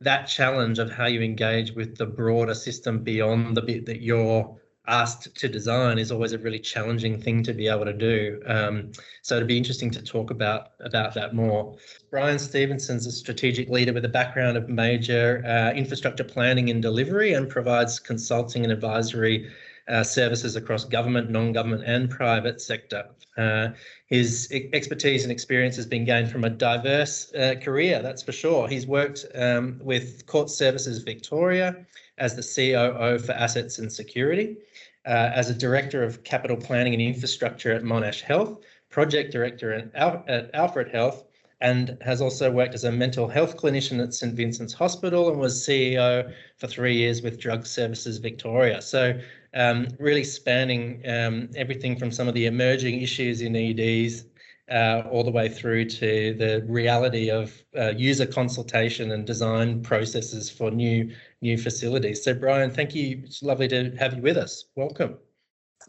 that 0.01 0.27
challenge 0.27 0.79
of 0.79 0.91
how 0.91 1.07
you 1.07 1.21
engage 1.21 1.71
with 1.71 1.97
the 1.97 2.05
broader 2.05 2.53
system 2.53 3.03
beyond 3.03 3.57
the 3.57 3.61
bit 3.61 3.85
that 3.85 4.01
you're 4.01 4.57
asked 4.89 5.35
to 5.35 5.47
design 5.47 5.99
is 5.99 6.11
always 6.11 6.33
a 6.33 6.37
really 6.37 6.59
challenging 6.59 7.21
thing 7.21 7.43
to 7.43 7.53
be 7.53 7.67
able 7.67 7.85
to 7.85 7.93
do. 7.93 8.41
Um, 8.45 8.91
so 9.21 9.35
it'd 9.35 9.47
be 9.47 9.57
interesting 9.57 9.91
to 9.91 10.01
talk 10.01 10.31
about 10.31 10.71
about 10.79 11.13
that 11.13 11.33
more. 11.33 11.77
Brian 12.09 12.39
Stevenson's 12.39 13.05
a 13.05 13.11
strategic 13.11 13.69
leader 13.69 13.93
with 13.93 14.05
a 14.05 14.09
background 14.09 14.57
of 14.57 14.67
major 14.67 15.43
uh, 15.45 15.71
infrastructure 15.71 16.23
planning 16.23 16.69
and 16.69 16.81
delivery, 16.81 17.33
and 17.33 17.47
provides 17.49 17.99
consulting 17.99 18.63
and 18.63 18.73
advisory 18.73 19.49
uh, 19.89 20.03
services 20.03 20.55
across 20.55 20.85
government, 20.85 21.29
non-government, 21.29 21.83
and 21.85 22.09
private 22.09 22.61
sector. 22.61 23.05
Uh, 23.37 23.69
his 24.07 24.51
expertise 24.73 25.23
and 25.23 25.31
experience 25.31 25.75
has 25.75 25.85
been 25.85 26.05
gained 26.05 26.29
from 26.29 26.43
a 26.43 26.49
diverse 26.49 27.33
uh, 27.35 27.55
career, 27.61 28.01
that's 28.01 28.21
for 28.21 28.31
sure. 28.31 28.67
He's 28.67 28.85
worked 28.85 29.25
um, 29.35 29.79
with 29.81 30.25
Court 30.25 30.49
Services 30.49 30.99
Victoria 30.99 31.85
as 32.17 32.35
the 32.35 32.41
COO 32.43 33.17
for 33.17 33.31
Assets 33.31 33.79
and 33.79 33.91
Security 33.91 34.57
uh, 35.05 35.31
as 35.33 35.49
a 35.49 35.53
Director 35.53 36.03
of 36.03 36.23
Capital 36.23 36.57
Planning 36.57 36.93
and 36.93 37.01
Infrastructure 37.01 37.71
at 37.71 37.83
Monash 37.83 38.21
Health, 38.21 38.59
Project 38.89 39.31
Director 39.31 39.73
at, 39.73 39.95
Al- 39.95 40.23
at 40.27 40.49
Alfred 40.53 40.89
Health, 40.89 41.23
and 41.61 41.97
has 42.01 42.21
also 42.21 42.51
worked 42.51 42.73
as 42.73 42.83
a 42.85 42.91
mental 42.91 43.27
health 43.27 43.57
clinician 43.57 44.01
at 44.01 44.13
St 44.13 44.33
Vincent's 44.33 44.73
Hospital 44.73 45.29
and 45.29 45.39
was 45.39 45.61
CEO 45.61 46.31
for 46.57 46.67
three 46.67 46.95
years 46.95 47.21
with 47.21 47.39
Drug 47.39 47.65
Services 47.65 48.17
Victoria. 48.17 48.81
So, 48.81 49.19
um, 49.53 49.87
really 49.99 50.23
spanning 50.23 51.01
um, 51.07 51.49
everything 51.55 51.97
from 51.97 52.11
some 52.11 52.27
of 52.27 52.33
the 52.33 52.45
emerging 52.45 53.01
issues 53.01 53.41
in 53.41 53.55
EDs 53.55 54.25
uh, 54.71 55.03
all 55.09 55.23
the 55.23 55.31
way 55.31 55.49
through 55.49 55.85
to 55.85 56.33
the 56.35 56.63
reality 56.67 57.29
of 57.29 57.63
uh, 57.77 57.91
user 57.95 58.25
consultation 58.25 59.11
and 59.11 59.25
design 59.25 59.81
processes 59.81 60.49
for 60.49 60.69
new 60.69 61.11
new 61.41 61.57
facilities. 61.57 62.23
So, 62.23 62.33
Brian, 62.33 62.69
thank 62.69 62.93
you. 62.93 63.21
It's 63.23 63.41
lovely 63.41 63.67
to 63.69 63.91
have 63.97 64.13
you 64.13 64.21
with 64.21 64.37
us. 64.37 64.65
Welcome. 64.75 65.17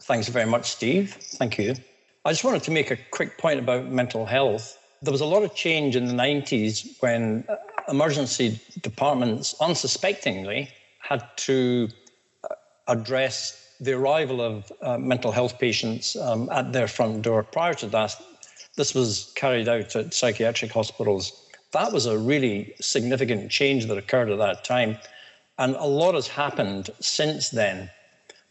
Thanks 0.03 0.27
very 0.29 0.49
much, 0.49 0.71
Steve. 0.71 1.13
Thank 1.13 1.57
you. 1.57 1.75
I 2.25 2.31
just 2.31 2.43
wanted 2.43 2.63
to 2.63 2.71
make 2.71 2.91
a 2.91 2.97
quick 3.11 3.37
point 3.37 3.59
about 3.59 3.87
mental 3.87 4.25
health. 4.25 4.77
There 5.01 5.11
was 5.11 5.21
a 5.21 5.25
lot 5.25 5.43
of 5.43 5.53
change 5.55 5.95
in 5.95 6.05
the 6.05 6.13
90s 6.13 7.01
when 7.01 7.43
uh, 7.49 7.55
emergency 7.89 8.59
departments 8.81 9.55
unsuspectingly 9.59 10.69
had 10.99 11.23
to 11.37 11.89
address 12.91 13.75
the 13.79 13.93
arrival 13.93 14.41
of 14.41 14.71
uh, 14.81 14.97
mental 14.97 15.31
health 15.31 15.57
patients 15.57 16.15
um, 16.15 16.49
at 16.51 16.71
their 16.71 16.87
front 16.87 17.23
door. 17.23 17.41
Prior 17.43 17.73
to 17.75 17.87
that, 17.87 18.15
this 18.77 18.93
was 18.93 19.31
carried 19.35 19.67
out 19.67 19.95
at 19.95 20.13
psychiatric 20.13 20.71
hospitals. 20.71 21.49
That 21.71 21.91
was 21.91 22.05
a 22.05 22.17
really 22.17 22.73
significant 22.79 23.49
change 23.49 23.87
that 23.87 23.97
occurred 23.97 24.29
at 24.29 24.37
that 24.37 24.63
time. 24.63 24.97
And 25.57 25.75
a 25.75 25.85
lot 25.85 26.15
has 26.15 26.27
happened 26.27 26.89
since 26.99 27.49
then. 27.49 27.89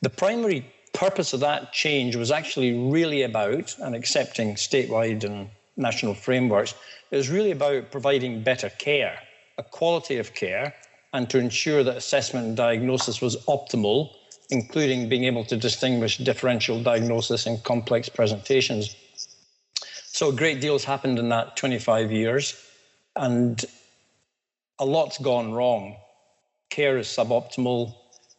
The 0.02 0.10
primary 0.10 0.66
purpose 0.92 1.32
of 1.32 1.40
that 1.40 1.72
change 1.72 2.16
was 2.16 2.30
actually 2.30 2.72
really 2.90 3.22
about, 3.22 3.76
and 3.78 3.94
accepting 3.94 4.54
statewide 4.54 5.24
and 5.24 5.48
national 5.76 6.14
frameworks, 6.14 6.74
it 7.10 7.16
was 7.16 7.28
really 7.28 7.52
about 7.52 7.90
providing 7.90 8.42
better 8.42 8.70
care, 8.70 9.18
a 9.58 9.62
quality 9.62 10.18
of 10.18 10.34
care, 10.34 10.74
and 11.12 11.28
to 11.30 11.38
ensure 11.38 11.82
that 11.82 11.96
assessment 11.96 12.46
and 12.46 12.56
diagnosis 12.56 13.20
was 13.20 13.36
optimal, 13.46 14.10
including 14.50 15.08
being 15.08 15.24
able 15.24 15.44
to 15.44 15.56
distinguish 15.56 16.18
differential 16.18 16.82
diagnosis 16.82 17.46
in 17.46 17.58
complex 17.58 18.08
presentations. 18.08 18.96
So 20.12 20.28
a 20.30 20.32
great 20.32 20.60
deal 20.60 20.74
has 20.74 20.84
happened 20.84 21.18
in 21.18 21.28
that 21.30 21.56
25 21.56 22.12
years, 22.12 22.60
and 23.16 23.64
a 24.78 24.84
lot's 24.84 25.18
gone 25.18 25.52
wrong 25.52 25.96
care 26.70 26.98
is 26.98 27.08
suboptimal, 27.08 27.94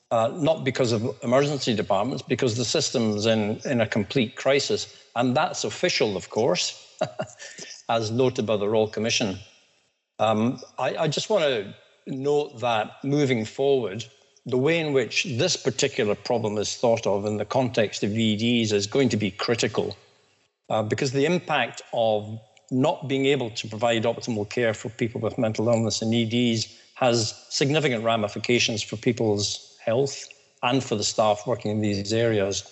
uh, 0.09 0.31
not 0.33 0.63
because 0.63 0.91
of 0.91 1.15
emergency 1.21 1.75
departments, 1.75 2.23
because 2.23 2.57
the 2.57 2.65
system's 2.65 3.25
in, 3.25 3.59
in 3.65 3.81
a 3.81 3.87
complete 3.87 4.35
crisis. 4.35 4.95
And 5.15 5.35
that's 5.35 5.63
official, 5.63 6.17
of 6.17 6.29
course, 6.29 6.97
as 7.89 8.09
noted 8.09 8.45
by 8.45 8.57
the 8.57 8.67
Royal 8.67 8.87
Commission. 8.87 9.37
Um, 10.19 10.59
I, 10.79 10.95
I 10.95 11.07
just 11.07 11.29
want 11.29 11.43
to 11.43 11.75
note 12.07 12.59
that 12.61 13.03
moving 13.03 13.45
forward, 13.45 14.05
the 14.45 14.57
way 14.57 14.79
in 14.79 14.93
which 14.93 15.25
this 15.37 15.55
particular 15.55 16.15
problem 16.15 16.57
is 16.57 16.75
thought 16.75 17.05
of 17.05 17.25
in 17.25 17.37
the 17.37 17.45
context 17.45 18.03
of 18.03 18.11
EDs 18.11 18.71
is 18.71 18.87
going 18.87 19.09
to 19.09 19.17
be 19.17 19.31
critical 19.31 19.95
uh, 20.69 20.81
because 20.81 21.11
the 21.11 21.25
impact 21.25 21.81
of 21.93 22.39
not 22.71 23.07
being 23.07 23.25
able 23.25 23.49
to 23.51 23.67
provide 23.67 24.03
optimal 24.03 24.49
care 24.49 24.73
for 24.73 24.89
people 24.89 25.21
with 25.21 25.37
mental 25.37 25.67
illness 25.67 26.01
and 26.01 26.13
EDs 26.13 26.75
has 26.95 27.35
significant 27.49 28.03
ramifications 28.03 28.81
for 28.81 28.95
people's 28.95 29.77
health 29.83 30.27
and 30.63 30.83
for 30.83 30.95
the 30.95 31.03
staff 31.03 31.45
working 31.45 31.71
in 31.71 31.81
these 31.81 32.13
areas. 32.13 32.63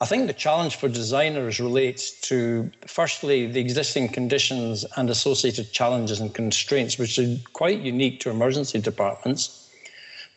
I 0.00 0.04
think 0.04 0.26
the 0.26 0.32
challenge 0.32 0.76
for 0.76 0.88
designers 0.88 1.60
relates 1.60 2.20
to, 2.22 2.70
firstly, 2.86 3.46
the 3.46 3.60
existing 3.60 4.08
conditions 4.08 4.84
and 4.96 5.08
associated 5.08 5.72
challenges 5.72 6.20
and 6.20 6.34
constraints, 6.34 6.98
which 6.98 7.18
are 7.18 7.36
quite 7.52 7.80
unique 7.80 8.20
to 8.20 8.30
emergency 8.30 8.80
departments. 8.80 9.61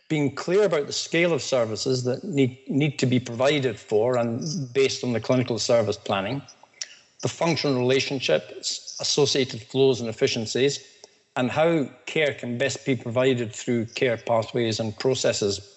Being 0.08 0.36
clear 0.36 0.64
about 0.64 0.88
the 0.88 0.94
scale 0.94 1.34
of 1.34 1.42
services 1.42 2.04
that 2.04 2.24
need, 2.24 2.60
need 2.68 3.00
to 3.00 3.06
be 3.06 3.20
provided 3.20 3.80
for 3.80 4.18
and 4.18 4.72
based 4.74 5.04
on 5.04 5.14
the 5.14 5.20
clinical 5.20 5.58
service 5.58 5.98
planning, 5.98 6.42
the 7.22 7.28
functional 7.28 7.80
relationships, 7.80 8.98
associated 9.00 9.62
flows 9.64 10.00
and 10.00 10.10
efficiencies, 10.10 10.80
and 11.36 11.52
how 11.52 11.90
care 12.06 12.34
can 12.34 12.58
best 12.58 12.86
be 12.86 12.96
provided 12.96 13.54
through 13.54 13.86
care 13.88 14.18
pathways 14.18 14.80
and 14.80 14.98
processes. 15.00 15.76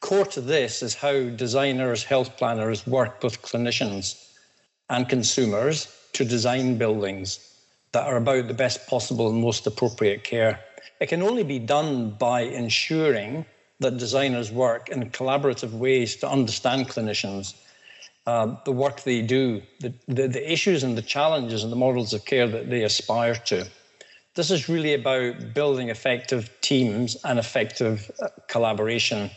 Core 0.00 0.26
to 0.26 0.40
this 0.40 0.82
is 0.82 0.94
how 0.94 1.28
designers, 1.30 2.04
health 2.04 2.36
planners 2.36 2.86
work 2.86 3.22
with 3.22 3.42
clinicians 3.42 4.32
and 4.90 5.08
consumers 5.08 5.92
to 6.12 6.24
design 6.24 6.78
buildings 6.78 7.40
that 7.92 8.06
are 8.06 8.16
about 8.16 8.48
the 8.48 8.54
best 8.54 8.86
possible 8.86 9.28
and 9.28 9.40
most 9.40 9.66
appropriate 9.66 10.24
care. 10.24 10.60
It 11.00 11.08
can 11.08 11.22
only 11.22 11.44
be 11.44 11.58
done 11.58 12.10
by 12.10 12.40
ensuring 12.42 13.44
that 13.80 13.98
designers 13.98 14.50
work 14.50 14.88
in 14.88 15.10
collaborative 15.10 15.70
ways 15.70 16.16
to 16.16 16.28
understand 16.28 16.88
clinicians, 16.88 17.54
uh, 18.26 18.56
the 18.64 18.72
work 18.72 19.02
they 19.02 19.22
do, 19.22 19.62
the, 19.80 19.94
the, 20.08 20.26
the 20.26 20.52
issues 20.52 20.82
and 20.82 20.98
the 20.98 21.02
challenges 21.02 21.62
and 21.62 21.70
the 21.70 21.76
models 21.76 22.12
of 22.12 22.24
care 22.24 22.48
that 22.48 22.68
they 22.68 22.82
aspire 22.82 23.34
to. 23.34 23.66
This 24.34 24.50
is 24.50 24.68
really 24.68 24.94
about 24.94 25.54
building 25.54 25.88
effective 25.88 26.50
teams 26.60 27.16
and 27.24 27.38
effective 27.38 28.10
uh, 28.20 28.28
collaboration. 28.48 29.30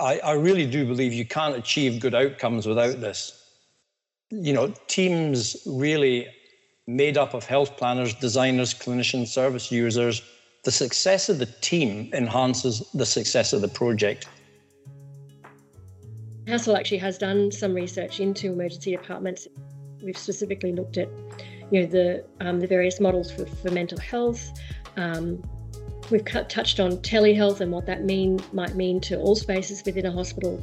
I, 0.00 0.18
I 0.20 0.32
really 0.32 0.66
do 0.66 0.86
believe 0.86 1.12
you 1.12 1.26
can't 1.26 1.56
achieve 1.56 2.00
good 2.00 2.14
outcomes 2.14 2.66
without 2.66 3.00
this. 3.00 3.42
You 4.30 4.52
know, 4.52 4.74
teams 4.86 5.56
really 5.66 6.28
made 6.86 7.16
up 7.18 7.34
of 7.34 7.44
health 7.44 7.76
planners, 7.76 8.14
designers, 8.14 8.74
clinicians, 8.74 9.28
service 9.28 9.70
users. 9.72 10.22
The 10.66 10.72
success 10.72 11.28
of 11.28 11.38
the 11.38 11.46
team 11.46 12.10
enhances 12.12 12.90
the 12.92 13.06
success 13.06 13.52
of 13.52 13.60
the 13.60 13.68
project. 13.68 14.26
Hassell 16.48 16.76
actually 16.76 16.98
has 16.98 17.18
done 17.18 17.52
some 17.52 17.72
research 17.72 18.18
into 18.18 18.48
emergency 18.48 18.90
departments. 18.90 19.46
We've 20.02 20.18
specifically 20.18 20.72
looked 20.72 20.98
at 20.98 21.08
you 21.70 21.82
know 21.82 21.86
the 21.86 22.24
um, 22.40 22.58
the 22.58 22.66
various 22.66 22.98
models 22.98 23.30
for, 23.30 23.46
for 23.46 23.70
mental 23.70 24.00
health. 24.00 24.58
Um, 24.96 25.40
we've 26.10 26.24
touched 26.24 26.80
on 26.80 26.96
telehealth 26.96 27.60
and 27.60 27.70
what 27.70 27.86
that 27.86 28.02
mean 28.02 28.40
might 28.52 28.74
mean 28.74 29.00
to 29.02 29.20
all 29.20 29.36
spaces 29.36 29.84
within 29.86 30.04
a 30.04 30.10
hospital. 30.10 30.60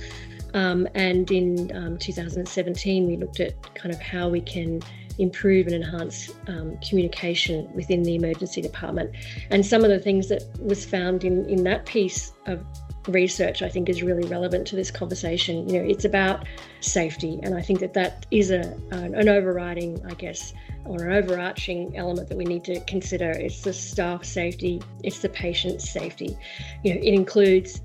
Um, 0.54 0.86
and 0.96 1.32
in 1.32 1.74
um, 1.74 1.98
2017, 1.98 3.08
we 3.08 3.16
looked 3.16 3.40
at 3.40 3.74
kind 3.74 3.96
of 3.96 4.02
how 4.02 4.28
we 4.28 4.42
can 4.42 4.82
improve 5.20 5.68
and 5.68 5.76
enhance 5.76 6.32
um, 6.48 6.78
communication 6.88 7.72
within 7.74 8.04
the 8.04 8.16
emergency 8.16 8.62
department. 8.62 9.12
And 9.50 9.66
some 9.66 9.84
of 9.84 9.90
the 9.90 10.00
things 10.00 10.30
that 10.30 10.44
was 10.60 10.86
found 10.86 11.24
in, 11.24 11.48
in 11.50 11.64
that 11.64 11.86
piece 11.86 12.32
of 12.46 12.64
research, 13.08 13.62
I 13.62 13.70
think, 13.70 13.90
is 13.90 14.02
really 14.02 14.28
relevant 14.28 14.68
to 14.68 14.76
this 14.76 14.90
conversation. 14.92 15.68
You 15.68 15.80
know, 15.80 15.90
it's 15.90 16.06
about 16.06 16.48
safety, 16.80 17.40
and 17.44 17.56
I 17.56 17.62
think 17.62 17.80
that 17.80 17.94
that 17.94 18.26
is 18.32 18.52
a 18.52 18.62
an 18.92 19.28
overriding, 19.28 20.02
I 20.06 20.14
guess, 20.14 20.54
or 20.86 21.04
an 21.06 21.14
overarching 21.14 21.98
element 21.98 22.30
that 22.30 22.38
we 22.38 22.46
need 22.46 22.64
to 22.66 22.80
consider. 22.82 23.32
It's 23.32 23.62
the 23.62 23.74
staff 23.74 24.24
safety, 24.24 24.82
it's 25.04 25.20
the 25.20 25.30
patient 25.30 25.82
safety. 25.82 26.38
You 26.84 26.96
know, 26.96 27.02
it 27.02 27.14
includes 27.14 27.82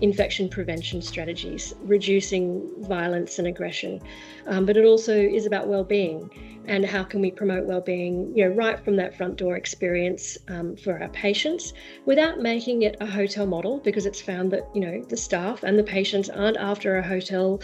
infection 0.00 0.48
prevention 0.48 1.02
strategies, 1.02 1.74
reducing 1.80 2.68
violence 2.84 3.38
and 3.38 3.48
aggression, 3.48 4.00
um, 4.46 4.64
but 4.64 4.76
it 4.76 4.84
also 4.84 5.14
is 5.14 5.44
about 5.46 5.66
well-being 5.66 6.30
and 6.68 6.84
how 6.84 7.02
can 7.02 7.20
we 7.20 7.30
promote 7.30 7.64
well-being, 7.64 8.32
you 8.36 8.48
know, 8.48 8.54
right 8.54 8.78
from 8.84 8.96
that 8.96 9.16
front 9.16 9.36
door 9.36 9.56
experience 9.56 10.38
um, 10.48 10.76
for 10.76 11.00
our 11.02 11.08
patients, 11.08 11.72
without 12.04 12.40
making 12.40 12.82
it 12.82 12.96
a 13.00 13.06
hotel 13.06 13.46
model, 13.46 13.78
because 13.78 14.06
it's 14.06 14.20
found 14.20 14.50
that 14.52 14.68
you 14.74 14.80
know 14.80 15.02
the 15.08 15.16
staff 15.16 15.62
and 15.62 15.78
the 15.78 15.82
patients 15.82 16.28
aren't 16.28 16.58
after 16.58 16.98
a 16.98 17.02
hotel 17.02 17.60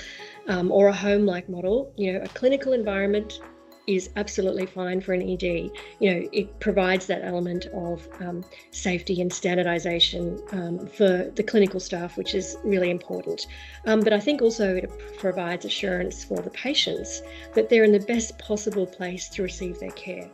um, 0.49 0.73
or 0.73 0.89
a 0.89 0.93
home-like 0.93 1.49
model. 1.49 1.93
You 1.97 2.15
know, 2.15 2.21
a 2.23 2.29
clinical 2.29 2.73
environment 2.73 3.41
is 3.87 4.11
absolutely 4.17 4.67
fine 4.67 5.01
for 5.01 5.13
an 5.13 5.23
ED. 5.23 5.43
You 5.43 5.71
know, 6.01 6.29
it 6.33 6.59
provides 6.61 7.07
that 7.07 7.23
element 7.25 7.67
of 7.67 8.07
um, 8.21 8.45
safety 8.71 9.21
and 9.21 9.33
standardization 9.33 10.41
um, 10.53 10.87
for 10.87 11.31
the 11.35 11.43
clinical 11.43 11.81
staff, 11.81 12.17
which 12.17 12.35
is 12.35 12.57
really 12.65 12.91
important. 12.91 13.47
Um, 13.87 14.01
but 14.01 14.13
I 14.13 14.21
think 14.21 14.43
also 14.43 14.77
it 14.77 14.91
provides 15.19 15.65
assurance 15.65 16.25
for 16.25 16.41
the 16.41 16.51
patients 16.51 17.23
that 17.55 17.69
they're 17.69 17.85
in 17.85 17.93
the 17.93 18.01
best 18.01 18.39
possible 18.39 18.87
place 18.87 19.29
to 19.31 19.43
receive 19.43 19.79
their 19.79 19.93
care. 19.93 20.31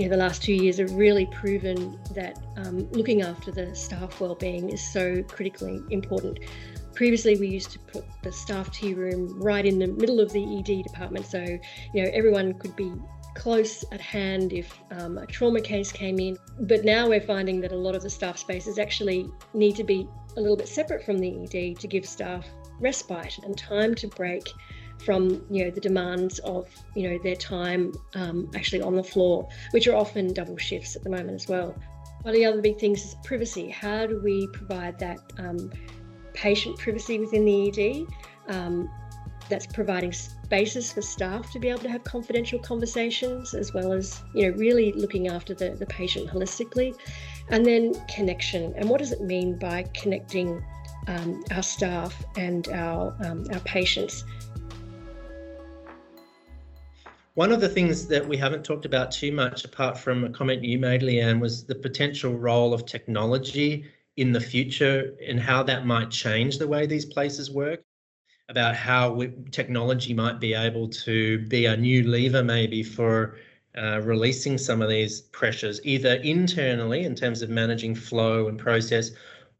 Yeah, 0.00 0.08
the 0.08 0.16
last 0.16 0.42
two 0.42 0.54
years 0.54 0.78
have 0.78 0.92
really 0.94 1.26
proven 1.26 1.98
that 2.14 2.38
um, 2.56 2.90
looking 2.92 3.20
after 3.20 3.52
the 3.52 3.74
staff 3.74 4.18
well-being 4.18 4.70
is 4.70 4.80
so 4.80 5.22
critically 5.24 5.82
important. 5.90 6.38
Previously, 7.00 7.34
we 7.38 7.48
used 7.48 7.70
to 7.70 7.78
put 7.78 8.04
the 8.20 8.30
staff 8.30 8.70
tea 8.72 8.92
room 8.92 9.40
right 9.40 9.64
in 9.64 9.78
the 9.78 9.86
middle 9.86 10.20
of 10.20 10.30
the 10.34 10.58
ED 10.58 10.84
department, 10.84 11.24
so 11.24 11.42
you 11.42 12.02
know 12.02 12.10
everyone 12.12 12.52
could 12.52 12.76
be 12.76 12.92
close 13.34 13.86
at 13.90 14.02
hand 14.02 14.52
if 14.52 14.78
um, 14.90 15.16
a 15.16 15.24
trauma 15.24 15.62
case 15.62 15.90
came 15.90 16.18
in. 16.18 16.36
But 16.60 16.84
now 16.84 17.08
we're 17.08 17.22
finding 17.22 17.58
that 17.62 17.72
a 17.72 17.74
lot 17.74 17.94
of 17.94 18.02
the 18.02 18.10
staff 18.10 18.36
spaces 18.36 18.78
actually 18.78 19.30
need 19.54 19.76
to 19.76 19.82
be 19.82 20.06
a 20.36 20.40
little 20.42 20.58
bit 20.58 20.68
separate 20.68 21.02
from 21.02 21.16
the 21.16 21.42
ED 21.42 21.78
to 21.78 21.88
give 21.88 22.04
staff 22.04 22.46
respite 22.80 23.38
and 23.44 23.56
time 23.56 23.94
to 23.94 24.06
break 24.06 24.46
from 25.02 25.42
you 25.48 25.64
know 25.64 25.70
the 25.70 25.80
demands 25.80 26.38
of 26.40 26.68
you 26.94 27.08
know 27.08 27.18
their 27.22 27.34
time 27.34 27.94
um, 28.12 28.50
actually 28.54 28.82
on 28.82 28.94
the 28.94 29.04
floor, 29.04 29.48
which 29.70 29.88
are 29.88 29.96
often 29.96 30.34
double 30.34 30.58
shifts 30.58 30.96
at 30.96 31.02
the 31.02 31.08
moment 31.08 31.30
as 31.30 31.48
well. 31.48 31.74
One 32.20 32.34
of 32.34 32.38
the 32.38 32.44
other 32.44 32.60
big 32.60 32.78
things 32.78 33.02
is 33.02 33.16
privacy. 33.24 33.70
How 33.70 34.04
do 34.04 34.20
we 34.22 34.46
provide 34.48 34.98
that 34.98 35.18
um, 35.38 35.70
patient 36.34 36.78
privacy 36.78 37.18
within 37.18 37.44
the 37.44 37.68
ED. 37.68 38.54
Um, 38.54 38.90
that's 39.50 39.66
providing 39.66 40.12
spaces 40.12 40.92
for 40.92 41.02
staff 41.02 41.50
to 41.52 41.58
be 41.58 41.68
able 41.68 41.80
to 41.80 41.90
have 41.90 42.04
confidential 42.04 42.58
conversations 42.58 43.52
as 43.52 43.74
well 43.74 43.92
as 43.92 44.22
you 44.32 44.48
know 44.48 44.56
really 44.56 44.92
looking 44.92 45.28
after 45.28 45.52
the, 45.52 45.70
the 45.70 45.86
patient 45.86 46.30
holistically 46.30 46.96
and 47.48 47.66
then 47.66 47.92
connection 48.06 48.72
and 48.76 48.88
what 48.88 48.98
does 48.98 49.12
it 49.12 49.20
mean 49.20 49.58
by 49.58 49.82
connecting 49.92 50.64
um, 51.08 51.44
our 51.50 51.62
staff 51.62 52.24
and 52.36 52.68
our 52.68 53.14
um, 53.24 53.44
our 53.52 53.60
patients 53.60 54.24
one 57.34 57.52
of 57.52 57.60
the 57.60 57.68
things 57.68 58.06
that 58.06 58.26
we 58.26 58.36
haven't 58.36 58.64
talked 58.64 58.84
about 58.84 59.10
too 59.10 59.32
much 59.32 59.64
apart 59.64 59.98
from 59.98 60.24
a 60.24 60.30
comment 60.30 60.62
you 60.62 60.78
made 60.78 61.02
leanne 61.02 61.40
was 61.40 61.64
the 61.64 61.74
potential 61.74 62.34
role 62.34 62.72
of 62.72 62.86
technology 62.86 63.84
in 64.20 64.32
the 64.32 64.40
future 64.40 65.14
and 65.26 65.40
how 65.40 65.62
that 65.62 65.86
might 65.86 66.10
change 66.10 66.58
the 66.58 66.68
way 66.68 66.84
these 66.86 67.06
places 67.06 67.50
work, 67.50 67.82
about 68.50 68.76
how 68.76 69.10
we, 69.10 69.32
technology 69.50 70.12
might 70.12 70.38
be 70.38 70.52
able 70.52 70.88
to 70.88 71.38
be 71.46 71.64
a 71.64 71.74
new 71.74 72.02
lever 72.06 72.42
maybe 72.44 72.82
for 72.82 73.38
uh, 73.78 73.98
releasing 74.02 74.58
some 74.58 74.82
of 74.82 74.90
these 74.90 75.22
pressures, 75.22 75.80
either 75.84 76.14
internally 76.16 77.04
in 77.04 77.14
terms 77.14 77.40
of 77.40 77.48
managing 77.48 77.94
flow 77.94 78.48
and 78.48 78.58
process, 78.58 79.12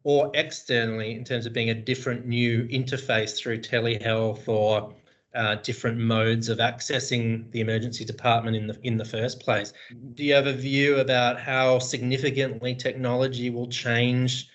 or 0.04 0.30
externally 0.34 1.14
in 1.14 1.24
terms 1.24 1.46
of 1.46 1.54
being 1.54 1.70
a 1.70 1.74
different 1.74 2.26
new 2.26 2.64
interface 2.68 3.38
through 3.38 3.58
telehealth 3.58 4.46
or 4.46 4.94
uh, 5.34 5.56
different 5.56 5.98
modes 5.98 6.48
of 6.48 6.58
accessing 6.58 7.50
the 7.52 7.60
emergency 7.60 8.04
department 8.04 8.56
in 8.56 8.66
the 8.66 8.78
in 8.82 8.96
the 8.96 9.04
first 9.04 9.40
place. 9.40 9.72
Do 10.14 10.24
you 10.24 10.34
have 10.34 10.46
a 10.46 10.52
view 10.52 10.98
about 10.98 11.40
how 11.40 11.78
significantly 11.78 12.74
technology 12.74 13.50
will 13.50 13.68
change 13.68 14.48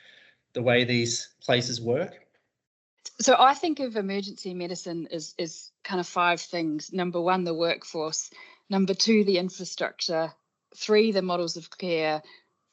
the 0.53 0.61
way 0.61 0.83
these 0.83 1.29
places 1.41 1.79
work? 1.79 2.13
So 3.21 3.35
I 3.39 3.53
think 3.53 3.79
of 3.79 3.95
emergency 3.95 4.53
medicine 4.53 5.07
as 5.11 5.33
as 5.39 5.71
kind 5.83 5.99
of 5.99 6.07
five 6.07 6.41
things. 6.41 6.91
Number 6.91 7.21
one, 7.21 7.43
the 7.43 7.53
workforce. 7.53 8.29
Number 8.69 8.93
two, 8.93 9.23
the 9.23 9.37
infrastructure. 9.37 10.33
Three, 10.75 11.13
the 11.13 11.21
models 11.21 11.55
of 11.55 11.69
care 11.77 12.21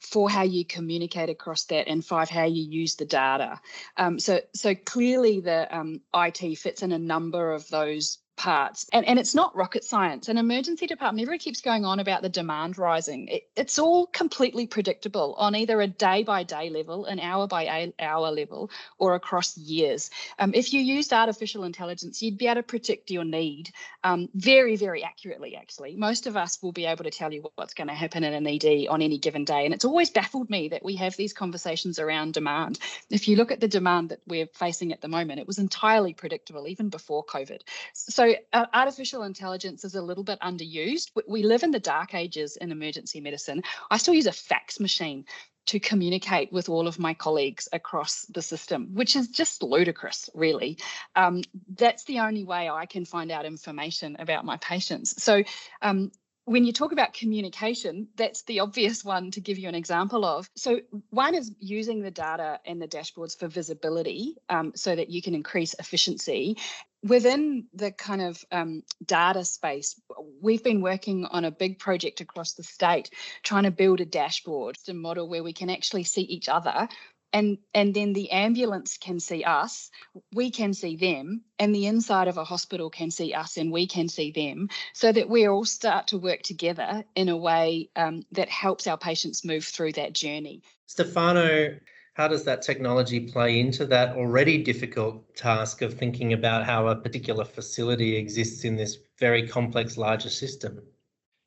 four 0.02 0.28
how 0.28 0.42
you 0.42 0.64
communicate 0.64 1.30
across 1.30 1.64
that 1.64 1.88
and 1.88 2.04
five 2.04 2.28
how 2.28 2.44
you 2.44 2.62
use 2.62 2.96
the 2.96 3.04
data. 3.04 3.60
Um, 3.96 4.18
so 4.18 4.40
so 4.54 4.74
clearly 4.74 5.40
the 5.40 5.74
um, 5.74 6.00
it 6.12 6.56
fits 6.56 6.82
in 6.82 6.92
a 6.92 6.98
number 6.98 7.52
of 7.52 7.68
those 7.68 8.18
parts. 8.42 8.88
And, 8.92 9.06
and 9.06 9.20
it's 9.20 9.36
not 9.36 9.54
rocket 9.54 9.84
science. 9.84 10.28
An 10.28 10.36
emergency 10.36 10.88
department, 10.88 11.22
everybody 11.22 11.38
keeps 11.38 11.60
going 11.60 11.84
on 11.84 12.00
about 12.00 12.22
the 12.22 12.28
demand 12.28 12.76
rising. 12.76 13.28
It, 13.28 13.44
it's 13.54 13.78
all 13.78 14.06
completely 14.06 14.66
predictable 14.66 15.36
on 15.38 15.54
either 15.54 15.80
a 15.80 15.86
day 15.86 16.24
by 16.24 16.42
day 16.42 16.68
level, 16.68 17.04
an 17.04 17.20
hour 17.20 17.46
by 17.46 17.92
hour 18.00 18.32
level, 18.32 18.72
or 18.98 19.14
across 19.14 19.56
years. 19.56 20.10
Um, 20.40 20.54
if 20.54 20.72
you 20.72 20.80
used 20.80 21.12
artificial 21.12 21.62
intelligence, 21.62 22.20
you'd 22.20 22.36
be 22.36 22.48
able 22.48 22.56
to 22.56 22.62
predict 22.64 23.12
your 23.12 23.24
need 23.24 23.70
um, 24.02 24.28
very, 24.34 24.74
very 24.74 25.04
accurately, 25.04 25.54
actually. 25.54 25.94
Most 25.94 26.26
of 26.26 26.36
us 26.36 26.60
will 26.60 26.72
be 26.72 26.86
able 26.86 27.04
to 27.04 27.12
tell 27.12 27.32
you 27.32 27.48
what's 27.54 27.74
going 27.74 27.86
to 27.86 27.94
happen 27.94 28.24
in 28.24 28.34
an 28.34 28.44
ED 28.44 28.88
on 28.88 29.02
any 29.02 29.18
given 29.18 29.44
day. 29.44 29.64
And 29.66 29.72
it's 29.72 29.84
always 29.84 30.10
baffled 30.10 30.50
me 30.50 30.70
that 30.70 30.84
we 30.84 30.96
have 30.96 31.16
these 31.16 31.32
conversations 31.32 32.00
around 32.00 32.34
demand. 32.34 32.80
If 33.08 33.28
you 33.28 33.36
look 33.36 33.52
at 33.52 33.60
the 33.60 33.68
demand 33.68 34.08
that 34.08 34.20
we're 34.26 34.46
facing 34.46 34.92
at 34.92 35.00
the 35.00 35.06
moment, 35.06 35.38
it 35.38 35.46
was 35.46 35.60
entirely 35.60 36.12
predictable 36.12 36.66
even 36.66 36.88
before 36.88 37.24
COVID. 37.24 37.60
So 37.92 38.31
uh, 38.52 38.66
artificial 38.72 39.22
intelligence 39.22 39.84
is 39.84 39.94
a 39.94 40.02
little 40.02 40.24
bit 40.24 40.38
underused. 40.40 41.10
We 41.28 41.42
live 41.42 41.62
in 41.62 41.70
the 41.70 41.80
dark 41.80 42.14
ages 42.14 42.56
in 42.56 42.72
emergency 42.72 43.20
medicine. 43.20 43.62
I 43.90 43.96
still 43.98 44.14
use 44.14 44.26
a 44.26 44.32
fax 44.32 44.80
machine 44.80 45.24
to 45.66 45.78
communicate 45.78 46.52
with 46.52 46.68
all 46.68 46.88
of 46.88 46.98
my 46.98 47.14
colleagues 47.14 47.68
across 47.72 48.26
the 48.26 48.42
system, 48.42 48.88
which 48.94 49.14
is 49.14 49.28
just 49.28 49.62
ludicrous, 49.62 50.28
really. 50.34 50.78
Um, 51.14 51.42
that's 51.76 52.04
the 52.04 52.18
only 52.18 52.44
way 52.44 52.68
I 52.68 52.86
can 52.86 53.04
find 53.04 53.30
out 53.30 53.44
information 53.44 54.16
about 54.18 54.44
my 54.44 54.56
patients. 54.56 55.22
So 55.22 55.44
um, 55.80 56.10
when 56.44 56.64
you 56.64 56.72
talk 56.72 56.90
about 56.90 57.14
communication, 57.14 58.08
that's 58.16 58.42
the 58.42 58.60
obvious 58.60 59.04
one 59.14 59.30
to 59.32 59.40
give 59.40 59.58
you 59.58 59.68
an 59.68 59.74
example 59.74 60.24
of. 60.24 60.50
So, 60.56 60.80
one 61.10 61.34
is 61.34 61.52
using 61.60 62.02
the 62.02 62.10
data 62.10 62.60
and 62.66 62.80
the 62.80 62.88
dashboards 62.88 63.38
for 63.38 63.48
visibility 63.48 64.36
um, 64.48 64.72
so 64.74 64.94
that 64.94 65.10
you 65.10 65.22
can 65.22 65.34
increase 65.34 65.74
efficiency. 65.78 66.56
Within 67.02 67.66
the 67.74 67.90
kind 67.90 68.22
of 68.22 68.44
um, 68.52 68.82
data 69.04 69.44
space, 69.44 70.00
we've 70.40 70.62
been 70.62 70.80
working 70.80 71.26
on 71.26 71.44
a 71.44 71.50
big 71.50 71.78
project 71.78 72.20
across 72.20 72.52
the 72.52 72.62
state 72.62 73.10
trying 73.42 73.64
to 73.64 73.70
build 73.70 74.00
a 74.00 74.04
dashboard, 74.04 74.76
a 74.88 74.94
model 74.94 75.28
where 75.28 75.42
we 75.42 75.52
can 75.52 75.68
actually 75.68 76.04
see 76.04 76.22
each 76.22 76.48
other. 76.48 76.88
And 77.32 77.58
and 77.72 77.94
then 77.94 78.12
the 78.12 78.30
ambulance 78.30 78.98
can 78.98 79.18
see 79.18 79.42
us 79.42 79.90
we 80.32 80.50
can 80.50 80.74
see 80.74 80.96
them 80.96 81.42
and 81.58 81.74
the 81.74 81.86
inside 81.86 82.28
of 82.28 82.36
a 82.36 82.44
hospital 82.44 82.90
can 82.90 83.10
see 83.10 83.32
us 83.34 83.56
and 83.56 83.72
we 83.72 83.86
can 83.86 84.08
see 84.08 84.30
them 84.30 84.68
so 84.92 85.12
that 85.12 85.28
we 85.28 85.46
all 85.46 85.64
start 85.64 86.08
to 86.08 86.18
work 86.18 86.42
together 86.42 87.04
in 87.14 87.28
a 87.28 87.36
way 87.36 87.88
um, 87.96 88.22
that 88.32 88.48
helps 88.48 88.86
our 88.86 88.98
patients 88.98 89.44
move 89.44 89.64
through 89.64 89.92
that 89.92 90.12
journey. 90.12 90.62
Stefano 90.86 91.76
how 92.14 92.28
does 92.28 92.44
that 92.44 92.60
technology 92.60 93.20
play 93.20 93.58
into 93.58 93.86
that 93.86 94.16
already 94.16 94.62
difficult 94.62 95.34
task 95.34 95.80
of 95.80 95.94
thinking 95.94 96.32
about 96.34 96.64
how 96.64 96.86
a 96.88 96.96
particular 96.96 97.44
facility 97.44 98.16
exists 98.16 98.64
in 98.64 98.76
this 98.76 98.98
very 99.18 99.48
complex 99.48 99.96
larger 99.96 100.28
system 100.28 100.82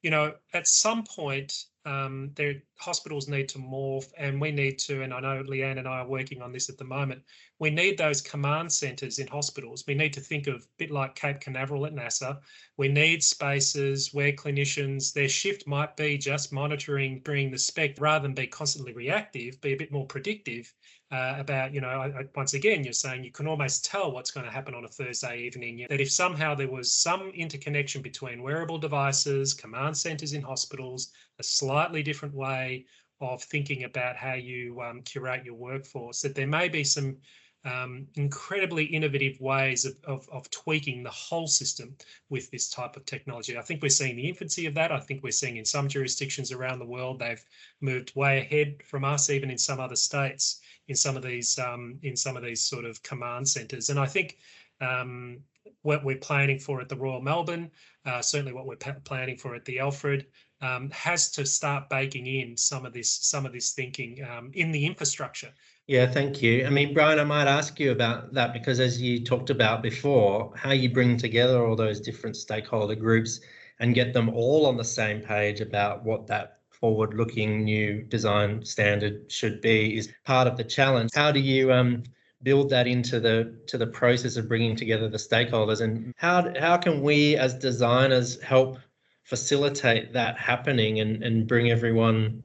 you 0.05 0.11
know 0.11 0.31
at 0.53 0.67
some 0.67 1.03
point 1.03 1.65
um, 1.85 2.31
their 2.35 2.61
hospitals 2.77 3.27
need 3.27 3.49
to 3.49 3.57
morph 3.59 4.11
and 4.17 4.39
we 4.39 4.51
need 4.51 4.77
to, 4.79 5.01
and 5.01 5.11
I 5.11 5.19
know 5.19 5.43
Leanne 5.43 5.79
and 5.79 5.87
I 5.87 5.99
are 5.99 6.07
working 6.07 6.41
on 6.41 6.51
this 6.51 6.69
at 6.69 6.77
the 6.77 6.83
moment, 6.83 7.21
we 7.59 7.69
need 7.69 7.97
those 7.97 8.21
command 8.21 8.71
centres 8.71 9.17
in 9.19 9.27
hospitals. 9.27 9.83
We 9.87 9.93
need 9.95 10.13
to 10.13 10.19
think 10.19 10.45
of 10.47 10.55
a 10.55 10.67
bit 10.77 10.91
like 10.91 11.15
Cape 11.15 11.39
Canaveral 11.39 11.85
at 11.85 11.95
NASA. 11.95 12.39
We 12.77 12.87
need 12.87 13.23
spaces 13.23 14.13
where 14.13 14.31
clinicians, 14.31 15.13
their 15.13 15.29
shift 15.29 15.67
might 15.67 15.95
be 15.95 16.17
just 16.17 16.51
monitoring 16.51 17.21
during 17.23 17.49
the 17.49 17.59
spec 17.59 17.99
rather 17.99 18.23
than 18.23 18.33
be 18.33 18.47
constantly 18.47 18.93
reactive, 18.93 19.59
be 19.61 19.73
a 19.73 19.77
bit 19.77 19.91
more 19.91 20.05
predictive 20.05 20.71
uh, 21.11 21.35
about, 21.37 21.73
you 21.73 21.81
know, 21.81 21.87
I, 21.87 22.07
I, 22.07 22.25
once 22.35 22.53
again, 22.53 22.83
you're 22.83 22.93
saying 22.93 23.23
you 23.23 23.31
can 23.31 23.47
almost 23.47 23.85
tell 23.85 24.11
what's 24.11 24.31
going 24.31 24.45
to 24.45 24.51
happen 24.51 24.73
on 24.73 24.85
a 24.85 24.87
Thursday 24.87 25.39
evening. 25.39 25.85
That 25.89 26.01
if 26.01 26.11
somehow 26.11 26.55
there 26.55 26.69
was 26.69 26.91
some 26.91 27.29
interconnection 27.29 28.01
between 28.01 28.41
wearable 28.41 28.79
devices, 28.79 29.53
command 29.53 29.95
centres 29.95 30.33
in 30.33 30.41
hospitals, 30.41 31.11
a 31.39 31.43
slightly 31.43 32.01
different 32.01 32.33
way 32.33 32.85
of 33.21 33.43
thinking 33.43 33.83
about 33.83 34.15
how 34.15 34.33
you 34.33 34.81
um, 34.81 35.01
curate 35.03 35.45
your 35.45 35.55
workforce, 35.55 36.21
that 36.21 36.35
there 36.35 36.47
may 36.47 36.67
be 36.67 36.83
some 36.83 37.17
um, 37.65 38.07
incredibly 38.15 38.85
innovative 38.85 39.41
ways 39.41 39.85
of, 39.85 39.95
of, 40.03 40.29
of, 40.31 40.49
tweaking 40.51 41.01
the 41.01 41.09
whole 41.09 41.47
system 41.47 41.95
with 42.29 42.49
this 42.51 42.69
type 42.69 42.95
of 42.95 43.05
technology. 43.05 43.57
I 43.57 43.61
think 43.61 43.81
we're 43.81 43.89
seeing 43.89 44.15
the 44.15 44.29
infancy 44.29 44.67
of 44.67 44.75
that. 44.75 44.91
I 44.91 44.99
think 44.99 45.23
we're 45.23 45.31
seeing 45.31 45.57
in 45.57 45.65
some 45.65 45.87
jurisdictions 45.87 46.51
around 46.51 46.77
the 46.77 46.85
world, 46.85 47.19
they've 47.19 47.43
moved 47.81 48.15
way 48.15 48.39
ahead 48.39 48.83
from 48.83 49.03
us, 49.03 49.31
even 49.31 49.49
in 49.49 49.57
some 49.57 49.79
other 49.79 49.95
states, 49.95 50.61
in 50.87 50.95
some 50.95 51.17
of 51.17 51.23
these 51.23 51.57
um, 51.57 51.97
in 52.03 52.15
some 52.15 52.37
of 52.37 52.43
these 52.43 52.61
sort 52.61 52.85
of 52.85 53.01
command 53.01 53.47
centres. 53.47 53.89
And 53.89 53.99
I 53.99 54.05
think 54.05 54.37
um, 54.79 55.39
what 55.81 56.03
we're 56.03 56.17
planning 56.17 56.59
for 56.59 56.81
at 56.81 56.89
the 56.89 56.95
Royal 56.95 57.21
Melbourne, 57.21 57.71
uh, 58.05 58.21
certainly 58.21 58.53
what 58.53 58.67
we're 58.67 58.75
planning 58.75 59.37
for 59.37 59.55
at 59.55 59.65
the 59.65 59.79
Alfred, 59.79 60.27
um, 60.61 60.89
has 60.91 61.31
to 61.31 61.45
start 61.45 61.89
baking 61.89 62.27
in 62.27 62.55
some 62.55 62.85
of 62.85 62.93
this 62.93 63.09
some 63.09 63.45
of 63.45 63.53
this 63.53 63.73
thinking 63.73 64.23
um, 64.23 64.51
in 64.53 64.71
the 64.71 64.85
infrastructure. 64.85 65.51
Yeah, 65.87 66.07
thank 66.07 66.41
you. 66.41 66.65
I 66.65 66.71
mean, 66.71 66.95
Brian, 66.95 67.19
I 67.19 67.23
might 67.23 67.47
ask 67.47 67.79
you 67.79 67.91
about 67.91 68.33
that 68.33 68.53
because 68.53 68.79
as 68.79 68.99
you 68.99 69.23
talked 69.23 69.51
about 69.51 69.83
before, 69.83 70.51
how 70.55 70.71
you 70.71 70.89
bring 70.89 71.15
together 71.15 71.63
all 71.63 71.75
those 71.75 71.99
different 71.99 72.35
stakeholder 72.35 72.95
groups 72.95 73.39
and 73.79 73.93
get 73.93 74.11
them 74.11 74.29
all 74.29 74.65
on 74.65 74.77
the 74.77 74.83
same 74.83 75.21
page 75.21 75.61
about 75.61 76.03
what 76.03 76.25
that 76.25 76.59
forward-looking 76.71 77.63
new 77.63 78.01
design 78.03 78.65
standard 78.65 79.31
should 79.31 79.61
be 79.61 79.95
is 79.97 80.11
part 80.23 80.47
of 80.47 80.57
the 80.57 80.63
challenge. 80.63 81.11
How 81.13 81.31
do 81.31 81.39
you 81.39 81.71
um, 81.71 82.03
build 82.41 82.71
that 82.71 82.87
into 82.87 83.19
the 83.19 83.55
to 83.67 83.77
the 83.77 83.87
process 83.87 84.37
of 84.37 84.47
bringing 84.47 84.75
together 84.75 85.07
the 85.07 85.17
stakeholders, 85.17 85.81
and 85.81 86.13
how 86.17 86.51
how 86.59 86.77
can 86.77 87.01
we 87.01 87.35
as 87.37 87.53
designers 87.53 88.41
help 88.41 88.79
facilitate 89.23 90.13
that 90.13 90.37
happening 90.39 90.99
and 90.99 91.23
and 91.23 91.47
bring 91.47 91.69
everyone 91.69 92.43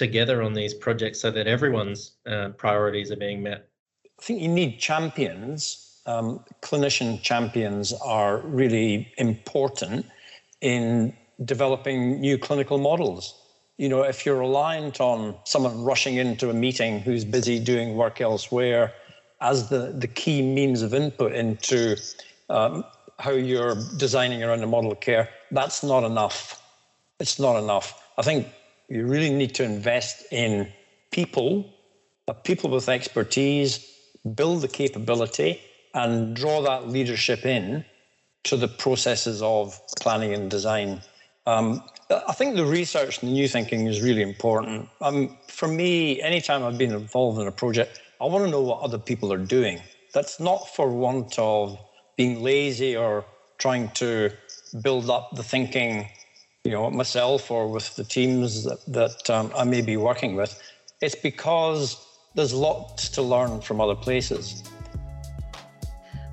together 0.00 0.42
on 0.42 0.54
these 0.54 0.72
projects 0.72 1.20
so 1.20 1.30
that 1.30 1.46
everyone's 1.46 2.12
uh, 2.26 2.48
priorities 2.56 3.12
are 3.12 3.16
being 3.16 3.42
met? 3.42 3.68
I 4.18 4.22
think 4.22 4.40
you 4.40 4.48
need 4.48 4.78
champions. 4.78 6.00
Um, 6.06 6.42
clinician 6.62 7.20
champions 7.20 7.92
are 8.02 8.38
really 8.38 9.12
important 9.18 10.06
in 10.62 11.14
developing 11.44 12.18
new 12.18 12.38
clinical 12.38 12.78
models. 12.78 13.34
You 13.76 13.90
know, 13.90 14.02
if 14.02 14.24
you're 14.24 14.38
reliant 14.38 15.00
on 15.00 15.34
someone 15.44 15.84
rushing 15.84 16.16
into 16.16 16.48
a 16.48 16.54
meeting 16.54 17.00
who's 17.00 17.26
busy 17.26 17.58
doing 17.60 17.94
work 17.94 18.22
elsewhere 18.22 18.94
as 19.42 19.68
the, 19.68 19.92
the 20.04 20.08
key 20.08 20.40
means 20.40 20.80
of 20.80 20.94
input 20.94 21.32
into 21.32 21.96
um, 22.48 22.84
how 23.18 23.32
you're 23.32 23.76
designing 23.98 24.42
around 24.42 24.62
a 24.62 24.66
model 24.66 24.92
of 24.92 25.00
care, 25.00 25.28
that's 25.50 25.82
not 25.82 26.04
enough. 26.04 26.62
It's 27.18 27.38
not 27.38 27.58
enough. 27.62 28.02
I 28.16 28.22
think 28.22 28.46
you 28.90 29.06
really 29.06 29.30
need 29.30 29.54
to 29.54 29.64
invest 29.64 30.24
in 30.32 30.68
people, 31.12 31.72
people 32.44 32.70
with 32.70 32.88
expertise, 32.88 33.86
build 34.34 34.62
the 34.62 34.68
capability, 34.68 35.60
and 35.94 36.34
draw 36.34 36.60
that 36.62 36.88
leadership 36.88 37.46
in 37.46 37.84
to 38.44 38.56
the 38.56 38.68
processes 38.68 39.42
of 39.42 39.78
planning 40.00 40.34
and 40.34 40.50
design. 40.50 41.00
Um, 41.46 41.82
I 42.10 42.32
think 42.32 42.56
the 42.56 42.66
research 42.66 43.22
and 43.22 43.30
the 43.30 43.32
new 43.32 43.48
thinking 43.48 43.86
is 43.86 44.02
really 44.02 44.22
important. 44.22 44.88
Um, 45.00 45.38
for 45.48 45.68
me, 45.68 46.20
anytime 46.20 46.64
I've 46.64 46.78
been 46.78 46.92
involved 46.92 47.40
in 47.40 47.46
a 47.46 47.52
project, 47.52 48.00
I 48.20 48.24
want 48.26 48.44
to 48.44 48.50
know 48.50 48.62
what 48.62 48.80
other 48.80 48.98
people 48.98 49.32
are 49.32 49.44
doing. 49.58 49.80
That's 50.12 50.40
not 50.40 50.68
for 50.74 50.90
want 50.90 51.38
of 51.38 51.78
being 52.16 52.42
lazy 52.42 52.96
or 52.96 53.24
trying 53.58 53.88
to 53.90 54.30
build 54.82 55.10
up 55.10 55.30
the 55.34 55.42
thinking, 55.42 56.08
you 56.64 56.72
know, 56.72 56.90
myself 56.90 57.50
or 57.50 57.68
with 57.68 57.96
the 57.96 58.04
teams 58.04 58.64
that, 58.64 58.84
that 58.86 59.30
um, 59.30 59.50
I 59.56 59.64
may 59.64 59.80
be 59.80 59.96
working 59.96 60.36
with. 60.36 60.60
It's 61.00 61.14
because 61.14 62.06
there's 62.34 62.52
lots 62.52 63.08
to 63.10 63.22
learn 63.22 63.62
from 63.62 63.80
other 63.80 63.94
places. 63.94 64.62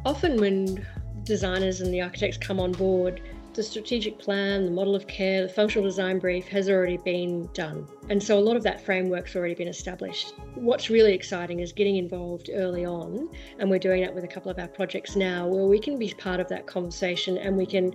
Often, 0.06 0.38
when 0.38 0.86
designers 1.24 1.80
and 1.80 1.94
the 1.94 2.02
architects 2.02 2.38
come 2.38 2.60
on 2.60 2.74
board, 2.74 3.22
the 3.54 3.64
strategic 3.64 4.20
plan, 4.20 4.66
the 4.66 4.72
model 4.72 4.96
of 4.96 5.08
care, 5.08 5.44
the 5.44 5.50
functional 5.50 5.88
design 5.88 6.20
brief 6.20 6.48
has 6.50 6.70
already 6.70 6.98
been 6.98 7.50
done. 7.54 7.88
And 8.10 8.22
so 8.22 8.38
a 8.38 8.42
lot 8.42 8.56
of 8.56 8.64
that 8.64 8.86
framework's 8.86 9.36
already 9.36 9.56
been 9.56 9.68
established. 9.68 10.34
What's 10.56 10.90
really 10.90 11.14
exciting 11.14 11.62
is 11.62 11.72
getting 11.72 11.96
involved 11.96 12.50
early 12.54 12.86
on, 12.86 13.30
and 13.60 13.70
we're 13.70 13.80
doing 13.80 14.02
that 14.02 14.14
with 14.14 14.26
a 14.26 14.28
couple 14.28 14.52
of 14.52 14.60
our 14.60 14.68
projects 14.68 15.16
now, 15.16 15.48
where 15.48 15.66
we 15.66 15.80
can 15.80 15.98
be 15.98 16.14
part 16.18 16.42
of 16.42 16.50
that 16.50 16.68
conversation 16.68 17.38
and 17.38 17.56
we 17.58 17.66
can 17.66 17.94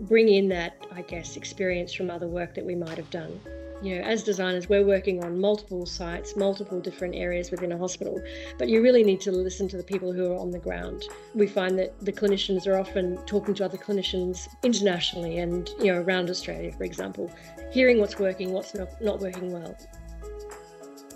bring 0.00 0.28
in 0.28 0.48
that, 0.48 0.86
I 0.92 1.02
guess, 1.02 1.36
experience 1.36 1.92
from 1.92 2.10
other 2.10 2.26
work 2.26 2.54
that 2.54 2.64
we 2.64 2.74
might 2.74 2.96
have 2.96 3.10
done 3.10 3.40
you 3.80 3.94
know, 3.94 4.02
as 4.02 4.22
designers, 4.22 4.68
we're 4.68 4.84
working 4.84 5.22
on 5.22 5.40
multiple 5.40 5.86
sites, 5.86 6.36
multiple 6.36 6.80
different 6.80 7.14
areas 7.14 7.50
within 7.50 7.72
a 7.72 7.78
hospital, 7.78 8.20
but 8.58 8.68
you 8.68 8.82
really 8.82 9.04
need 9.04 9.20
to 9.20 9.30
listen 9.30 9.68
to 9.68 9.76
the 9.76 9.82
people 9.82 10.12
who 10.12 10.32
are 10.32 10.36
on 10.36 10.50
the 10.50 10.58
ground. 10.58 11.04
We 11.34 11.46
find 11.46 11.78
that 11.78 11.98
the 12.04 12.12
clinicians 12.12 12.66
are 12.66 12.76
often 12.76 13.18
talking 13.26 13.54
to 13.54 13.64
other 13.64 13.78
clinicians 13.78 14.48
internationally 14.62 15.38
and, 15.38 15.68
you 15.78 15.92
know, 15.92 16.00
around 16.00 16.28
Australia, 16.30 16.72
for 16.72 16.84
example, 16.84 17.30
hearing 17.70 18.00
what's 18.00 18.18
working, 18.18 18.52
what's 18.52 18.74
not, 18.74 19.00
not 19.00 19.20
working 19.20 19.52
well. 19.52 19.76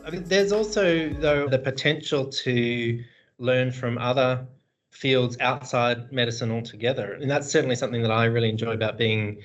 I 0.04 0.10
mean, 0.10 0.24
there's 0.24 0.52
also, 0.52 1.08
though, 1.08 1.48
the 1.48 1.58
potential 1.58 2.26
to 2.26 3.02
learn 3.38 3.72
from 3.72 3.98
other 3.98 4.46
fields 4.92 5.36
outside 5.40 6.12
medicine 6.12 6.50
altogether. 6.50 7.14
And 7.14 7.30
that's 7.30 7.50
certainly 7.50 7.76
something 7.76 8.02
that 8.02 8.10
I 8.10 8.26
really 8.26 8.50
enjoy 8.50 8.72
about 8.72 8.96
being 8.98 9.42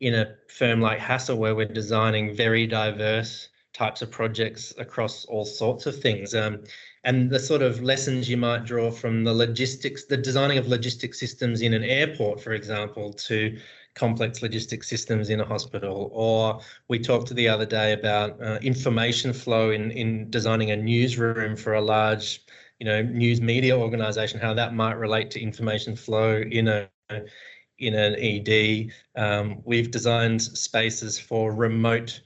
in 0.00 0.14
a 0.14 0.34
firm 0.48 0.80
like 0.80 0.98
Hassell, 0.98 1.36
where 1.36 1.54
we're 1.54 1.66
designing 1.66 2.34
very 2.34 2.66
diverse 2.66 3.48
types 3.72 4.02
of 4.02 4.10
projects 4.10 4.72
across 4.78 5.24
all 5.26 5.44
sorts 5.44 5.86
of 5.86 6.00
things. 6.00 6.34
Um, 6.34 6.62
and 7.02 7.28
the 7.28 7.38
sort 7.40 7.60
of 7.60 7.82
lessons 7.82 8.30
you 8.30 8.36
might 8.36 8.64
draw 8.64 8.90
from 8.90 9.24
the 9.24 9.34
logistics, 9.34 10.06
the 10.06 10.16
designing 10.16 10.58
of 10.58 10.66
logistic 10.66 11.14
systems 11.14 11.60
in 11.60 11.74
an 11.74 11.84
airport, 11.84 12.40
for 12.40 12.52
example, 12.52 13.12
to 13.12 13.58
complex 13.94 14.40
logistic 14.40 14.84
systems 14.84 15.28
in 15.28 15.40
a 15.40 15.44
hospital. 15.44 16.10
Or 16.12 16.60
we 16.88 16.98
talked 16.98 17.34
the 17.34 17.48
other 17.48 17.66
day 17.66 17.92
about 17.92 18.40
uh, 18.42 18.58
information 18.62 19.32
flow 19.32 19.70
in, 19.70 19.90
in 19.90 20.30
designing 20.30 20.70
a 20.70 20.76
newsroom 20.76 21.56
for 21.56 21.74
a 21.74 21.80
large, 21.80 22.42
you 22.84 22.90
know, 22.90 23.00
news 23.00 23.40
media 23.40 23.74
organization, 23.74 24.38
how 24.38 24.52
that 24.52 24.74
might 24.74 24.98
relate 24.98 25.30
to 25.30 25.40
information 25.40 25.96
flow 25.96 26.42
in 26.50 26.68
a 26.68 26.86
in 27.78 27.94
an 27.94 28.14
ED. 28.18 28.90
Um, 29.16 29.62
we've 29.64 29.90
designed 29.90 30.42
spaces 30.42 31.18
for 31.18 31.54
remote 31.54 32.20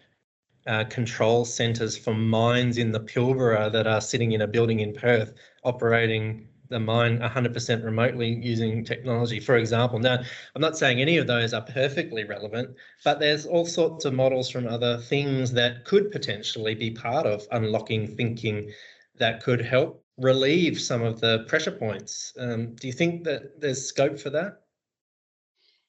uh, 0.67 0.83
control 0.85 1.45
centres 1.45 1.97
for 1.97 2.13
mines 2.13 2.77
in 2.77 2.91
the 2.91 2.99
Pilbara 2.99 3.71
that 3.71 3.87
are 3.87 4.01
sitting 4.01 4.33
in 4.33 4.41
a 4.41 4.49
building 4.49 4.81
in 4.81 4.93
Perth, 4.93 5.35
operating 5.63 6.49
the 6.71 6.81
mine 6.81 7.21
100% 7.21 7.85
remotely 7.85 8.29
using 8.29 8.85
technology, 8.85 9.39
for 9.39 9.59
example. 9.59 10.01
Now, 10.01 10.19
I'm 10.57 10.61
not 10.61 10.77
saying 10.77 11.01
any 11.01 11.19
of 11.19 11.29
those 11.29 11.55
are 11.55 11.63
perfectly 11.63 12.25
relevant, 12.25 12.75
but 13.05 13.21
there's 13.21 13.47
all 13.47 13.65
sorts 13.65 14.05
of 14.05 14.13
models 14.13 14.51
from 14.51 14.67
other 14.67 14.99
things 14.99 15.53
that 15.53 15.85
could 15.85 16.11
potentially 16.11 16.75
be 16.75 16.91
part 16.91 17.27
of 17.27 17.47
unlocking 17.53 18.09
thinking 18.09 18.73
that 19.19 19.41
could 19.41 19.61
help 19.61 20.05
relieve 20.19 20.81
some 20.81 21.03
of 21.03 21.21
the 21.21 21.45
pressure 21.49 21.71
points. 21.71 22.33
Um, 22.39 22.75
do 22.75 22.87
you 22.87 22.93
think 22.93 23.25
that 23.25 23.61
there's 23.61 23.87
scope 23.87 24.19
for 24.19 24.31
that? 24.31 24.61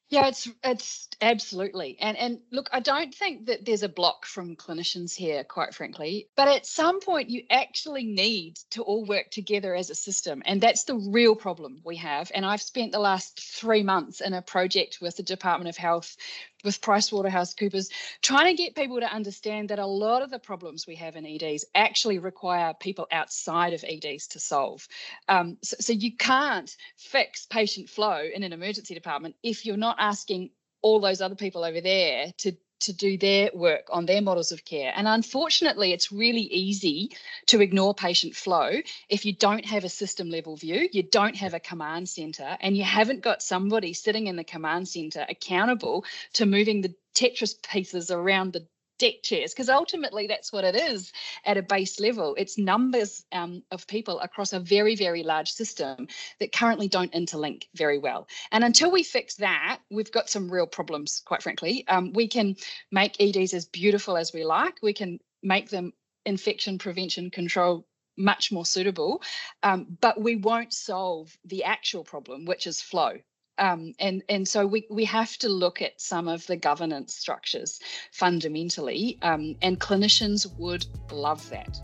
Yeah, 0.09 0.27
it's 0.27 0.49
it's 0.63 1.07
absolutely. 1.21 1.95
And 1.99 2.17
and 2.17 2.39
look, 2.51 2.67
I 2.73 2.79
don't 2.79 3.13
think 3.13 3.45
that 3.45 3.63
there's 3.63 3.83
a 3.83 3.89
block 3.89 4.25
from 4.25 4.55
clinicians 4.55 5.13
here, 5.13 5.43
quite 5.43 5.75
frankly. 5.75 6.29
But 6.35 6.47
at 6.47 6.65
some 6.65 6.99
point 6.99 7.29
you 7.29 7.43
actually 7.51 8.05
need 8.05 8.57
to 8.71 8.81
all 8.81 9.05
work 9.05 9.29
together 9.29 9.75
as 9.75 9.91
a 9.91 9.95
system. 9.95 10.41
And 10.45 10.61
that's 10.61 10.85
the 10.85 10.95
real 10.95 11.35
problem 11.35 11.81
we 11.85 11.95
have. 11.97 12.31
And 12.33 12.43
I've 12.43 12.61
spent 12.61 12.91
the 12.91 12.99
last 12.99 13.39
three 13.39 13.83
months 13.83 14.19
in 14.19 14.33
a 14.33 14.41
project 14.41 14.97
with 14.99 15.15
the 15.15 15.23
Department 15.23 15.69
of 15.69 15.77
Health 15.77 16.17
with 16.63 16.81
PricewaterhouseCoopers, 16.81 17.89
trying 18.21 18.55
to 18.55 18.61
get 18.61 18.75
people 18.75 18.99
to 18.99 19.13
understand 19.13 19.69
that 19.69 19.79
a 19.79 19.85
lot 19.85 20.21
of 20.21 20.29
the 20.29 20.39
problems 20.39 20.85
we 20.87 20.95
have 20.95 21.15
in 21.15 21.25
EDs 21.25 21.65
actually 21.75 22.19
require 22.19 22.73
people 22.73 23.07
outside 23.11 23.73
of 23.73 23.83
EDs 23.83 24.27
to 24.27 24.39
solve. 24.39 24.87
Um, 25.27 25.57
so, 25.61 25.77
so 25.79 25.93
you 25.93 26.15
can't 26.15 26.75
fix 26.97 27.45
patient 27.45 27.89
flow 27.89 28.21
in 28.33 28.43
an 28.43 28.53
emergency 28.53 28.93
department 28.93 29.35
if 29.43 29.65
you're 29.65 29.77
not 29.77 29.97
asking 29.99 30.49
all 30.81 30.99
those 30.99 31.21
other 31.21 31.35
people 31.35 31.63
over 31.63 31.81
there 31.81 32.31
to 32.37 32.55
to 32.81 32.93
do 32.93 33.17
their 33.17 33.49
work 33.53 33.87
on 33.91 34.05
their 34.05 34.21
models 34.21 34.51
of 34.51 34.65
care. 34.65 34.93
And 34.95 35.07
unfortunately, 35.07 35.91
it's 35.91 36.11
really 36.11 36.41
easy 36.41 37.11
to 37.47 37.61
ignore 37.61 37.93
patient 37.93 38.35
flow 38.35 38.71
if 39.09 39.25
you 39.25 39.33
don't 39.33 39.65
have 39.65 39.83
a 39.83 39.89
system 39.89 40.29
level 40.29 40.55
view, 40.55 40.87
you 40.91 41.03
don't 41.03 41.35
have 41.35 41.53
a 41.53 41.59
command 41.59 42.09
center, 42.09 42.57
and 42.61 42.77
you 42.77 42.83
haven't 42.83 43.21
got 43.21 43.41
somebody 43.41 43.93
sitting 43.93 44.27
in 44.27 44.35
the 44.35 44.43
command 44.43 44.87
center 44.87 45.25
accountable 45.27 46.05
to 46.33 46.45
moving 46.45 46.81
the 46.81 46.93
Tetris 47.13 47.55
pieces 47.61 48.11
around 48.11 48.53
the 48.53 48.65
deck 48.99 49.15
chairs 49.23 49.53
because 49.53 49.69
ultimately 49.69 50.27
that's 50.27 50.53
what 50.53 50.63
it 50.63 50.75
is 50.75 51.11
at 51.45 51.57
a 51.57 51.63
base 51.63 51.99
level. 51.99 52.35
It's 52.37 52.57
numbers 52.57 53.25
um, 53.31 53.63
of 53.71 53.87
people 53.87 54.19
across 54.19 54.53
a 54.53 54.59
very 54.59 54.95
very 54.95 55.23
large 55.23 55.51
system 55.51 56.07
that 56.39 56.51
currently 56.51 56.87
don't 56.87 57.11
interlink 57.13 57.63
very 57.75 57.97
well. 57.97 58.27
And 58.51 58.63
until 58.63 58.91
we 58.91 59.03
fix 59.03 59.35
that 59.37 59.79
we've 59.89 60.11
got 60.11 60.29
some 60.29 60.51
real 60.51 60.67
problems 60.67 61.23
quite 61.25 61.41
frankly. 61.41 61.87
Um, 61.87 62.13
we 62.13 62.27
can 62.27 62.55
make 62.91 63.19
eds 63.19 63.53
as 63.53 63.65
beautiful 63.65 64.17
as 64.17 64.33
we 64.33 64.43
like. 64.43 64.75
We 64.81 64.93
can 64.93 65.19
make 65.41 65.69
them 65.69 65.93
infection 66.25 66.77
prevention 66.77 67.31
control 67.31 67.87
much 68.17 68.51
more 68.51 68.65
suitable. 68.65 69.21
Um, 69.63 69.97
but 70.01 70.21
we 70.21 70.35
won't 70.35 70.73
solve 70.73 71.35
the 71.45 71.63
actual 71.63 72.03
problem 72.03 72.45
which 72.45 72.67
is 72.67 72.81
flow 72.81 73.13
um, 73.59 73.93
and 73.99 74.23
and 74.29 74.47
so 74.47 74.65
we 74.65 74.87
we 74.89 75.05
have 75.05 75.37
to 75.37 75.49
look 75.49 75.81
at 75.81 75.99
some 75.99 76.27
of 76.27 76.47
the 76.47 76.55
governance 76.55 77.15
structures 77.15 77.79
fundamentally, 78.11 79.17
um, 79.21 79.55
and 79.61 79.79
clinicians 79.79 80.47
would 80.57 80.85
love 81.11 81.49
that. 81.49 81.79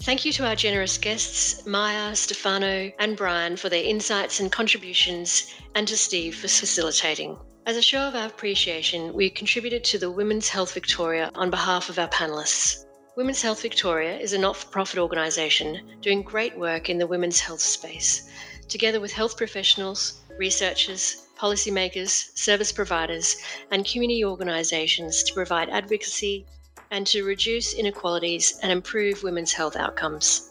Thank 0.00 0.24
you 0.24 0.32
to 0.34 0.46
our 0.46 0.54
generous 0.54 0.96
guests, 0.96 1.66
Mya, 1.66 2.14
Stefano, 2.14 2.92
and 2.98 3.16
Brian, 3.16 3.56
for 3.56 3.68
their 3.68 3.82
insights 3.82 4.38
and 4.38 4.50
contributions, 4.50 5.52
and 5.74 5.88
to 5.88 5.96
Steve 5.96 6.36
for 6.36 6.48
facilitating. 6.48 7.36
As 7.66 7.76
a 7.76 7.82
show 7.82 8.08
of 8.08 8.14
our 8.14 8.26
appreciation, 8.26 9.12
we 9.12 9.28
contributed 9.28 9.84
to 9.84 9.98
the 9.98 10.10
Women's 10.10 10.48
Health 10.48 10.72
Victoria 10.72 11.30
on 11.34 11.50
behalf 11.50 11.90
of 11.90 11.98
our 11.98 12.08
panelists. 12.08 12.86
Women's 13.16 13.42
Health 13.42 13.60
Victoria 13.60 14.16
is 14.16 14.32
a 14.32 14.38
not 14.38 14.56
for 14.56 14.68
profit 14.68 14.98
organisation 15.00 15.98
doing 16.00 16.22
great 16.22 16.56
work 16.56 16.88
in 16.88 16.98
the 16.98 17.06
women's 17.06 17.40
health 17.40 17.60
space, 17.60 18.30
together 18.68 19.00
with 19.00 19.12
health 19.12 19.36
professionals, 19.36 20.20
researchers, 20.38 21.26
policymakers, 21.38 22.36
service 22.36 22.72
providers, 22.72 23.36
and 23.70 23.86
community 23.86 24.24
organisations 24.24 25.22
to 25.22 25.34
provide 25.34 25.68
advocacy 25.70 26.46
and 26.90 27.06
to 27.06 27.24
reduce 27.24 27.74
inequalities 27.74 28.58
and 28.62 28.72
improve 28.72 29.22
women's 29.22 29.52
health 29.52 29.76
outcomes. 29.76 30.50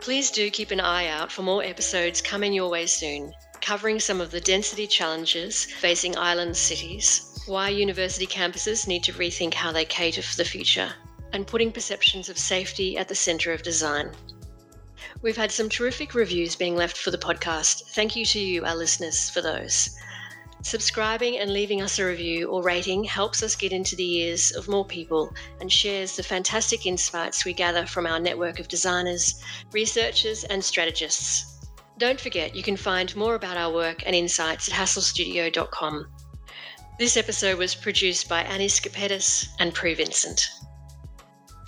Please 0.00 0.30
do 0.30 0.50
keep 0.50 0.70
an 0.70 0.80
eye 0.80 1.06
out 1.06 1.32
for 1.32 1.42
more 1.42 1.64
episodes 1.64 2.20
coming 2.20 2.52
your 2.52 2.68
way 2.68 2.86
soon, 2.86 3.32
covering 3.60 3.98
some 3.98 4.20
of 4.20 4.30
the 4.30 4.40
density 4.40 4.86
challenges 4.86 5.64
facing 5.64 6.16
island 6.18 6.56
cities, 6.56 7.42
why 7.46 7.68
university 7.68 8.26
campuses 8.26 8.86
need 8.86 9.02
to 9.04 9.12
rethink 9.14 9.54
how 9.54 9.72
they 9.72 9.84
cater 9.84 10.20
for 10.20 10.36
the 10.36 10.44
future, 10.44 10.92
and 11.32 11.46
putting 11.46 11.72
perceptions 11.72 12.28
of 12.28 12.38
safety 12.38 12.98
at 12.98 13.08
the 13.08 13.14
centre 13.14 13.52
of 13.52 13.62
design. 13.62 14.10
We've 15.22 15.36
had 15.36 15.52
some 15.52 15.68
terrific 15.68 16.14
reviews 16.14 16.56
being 16.56 16.76
left 16.76 16.96
for 16.96 17.10
the 17.10 17.18
podcast. 17.18 17.84
Thank 17.90 18.16
you 18.16 18.24
to 18.26 18.38
you, 18.38 18.64
our 18.64 18.76
listeners, 18.76 19.30
for 19.30 19.40
those. 19.40 19.90
Subscribing 20.62 21.38
and 21.38 21.52
leaving 21.52 21.82
us 21.82 21.98
a 21.98 22.06
review 22.06 22.48
or 22.48 22.62
rating 22.62 23.04
helps 23.04 23.42
us 23.42 23.54
get 23.54 23.70
into 23.72 23.94
the 23.96 24.16
ears 24.16 24.50
of 24.52 24.66
more 24.66 24.84
people 24.84 25.30
and 25.60 25.70
shares 25.70 26.16
the 26.16 26.22
fantastic 26.22 26.86
insights 26.86 27.44
we 27.44 27.52
gather 27.52 27.84
from 27.84 28.06
our 28.06 28.18
network 28.18 28.58
of 28.58 28.68
designers, 28.68 29.42
researchers, 29.72 30.44
and 30.44 30.64
strategists. 30.64 31.60
Don't 31.98 32.18
forget, 32.20 32.54
you 32.56 32.62
can 32.62 32.76
find 32.76 33.14
more 33.14 33.34
about 33.34 33.58
our 33.58 33.72
work 33.72 34.02
and 34.06 34.16
insights 34.16 34.68
at 34.68 34.74
hassellstudio.com. 34.74 36.06
This 36.98 37.16
episode 37.16 37.58
was 37.58 37.74
produced 37.74 38.28
by 38.28 38.42
Annie 38.42 38.68
Skapetis 38.68 39.48
and 39.58 39.74
Prue 39.74 39.94
Vincent. 39.94 40.48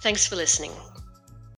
Thanks 0.00 0.26
for 0.26 0.36
listening. 0.36 0.72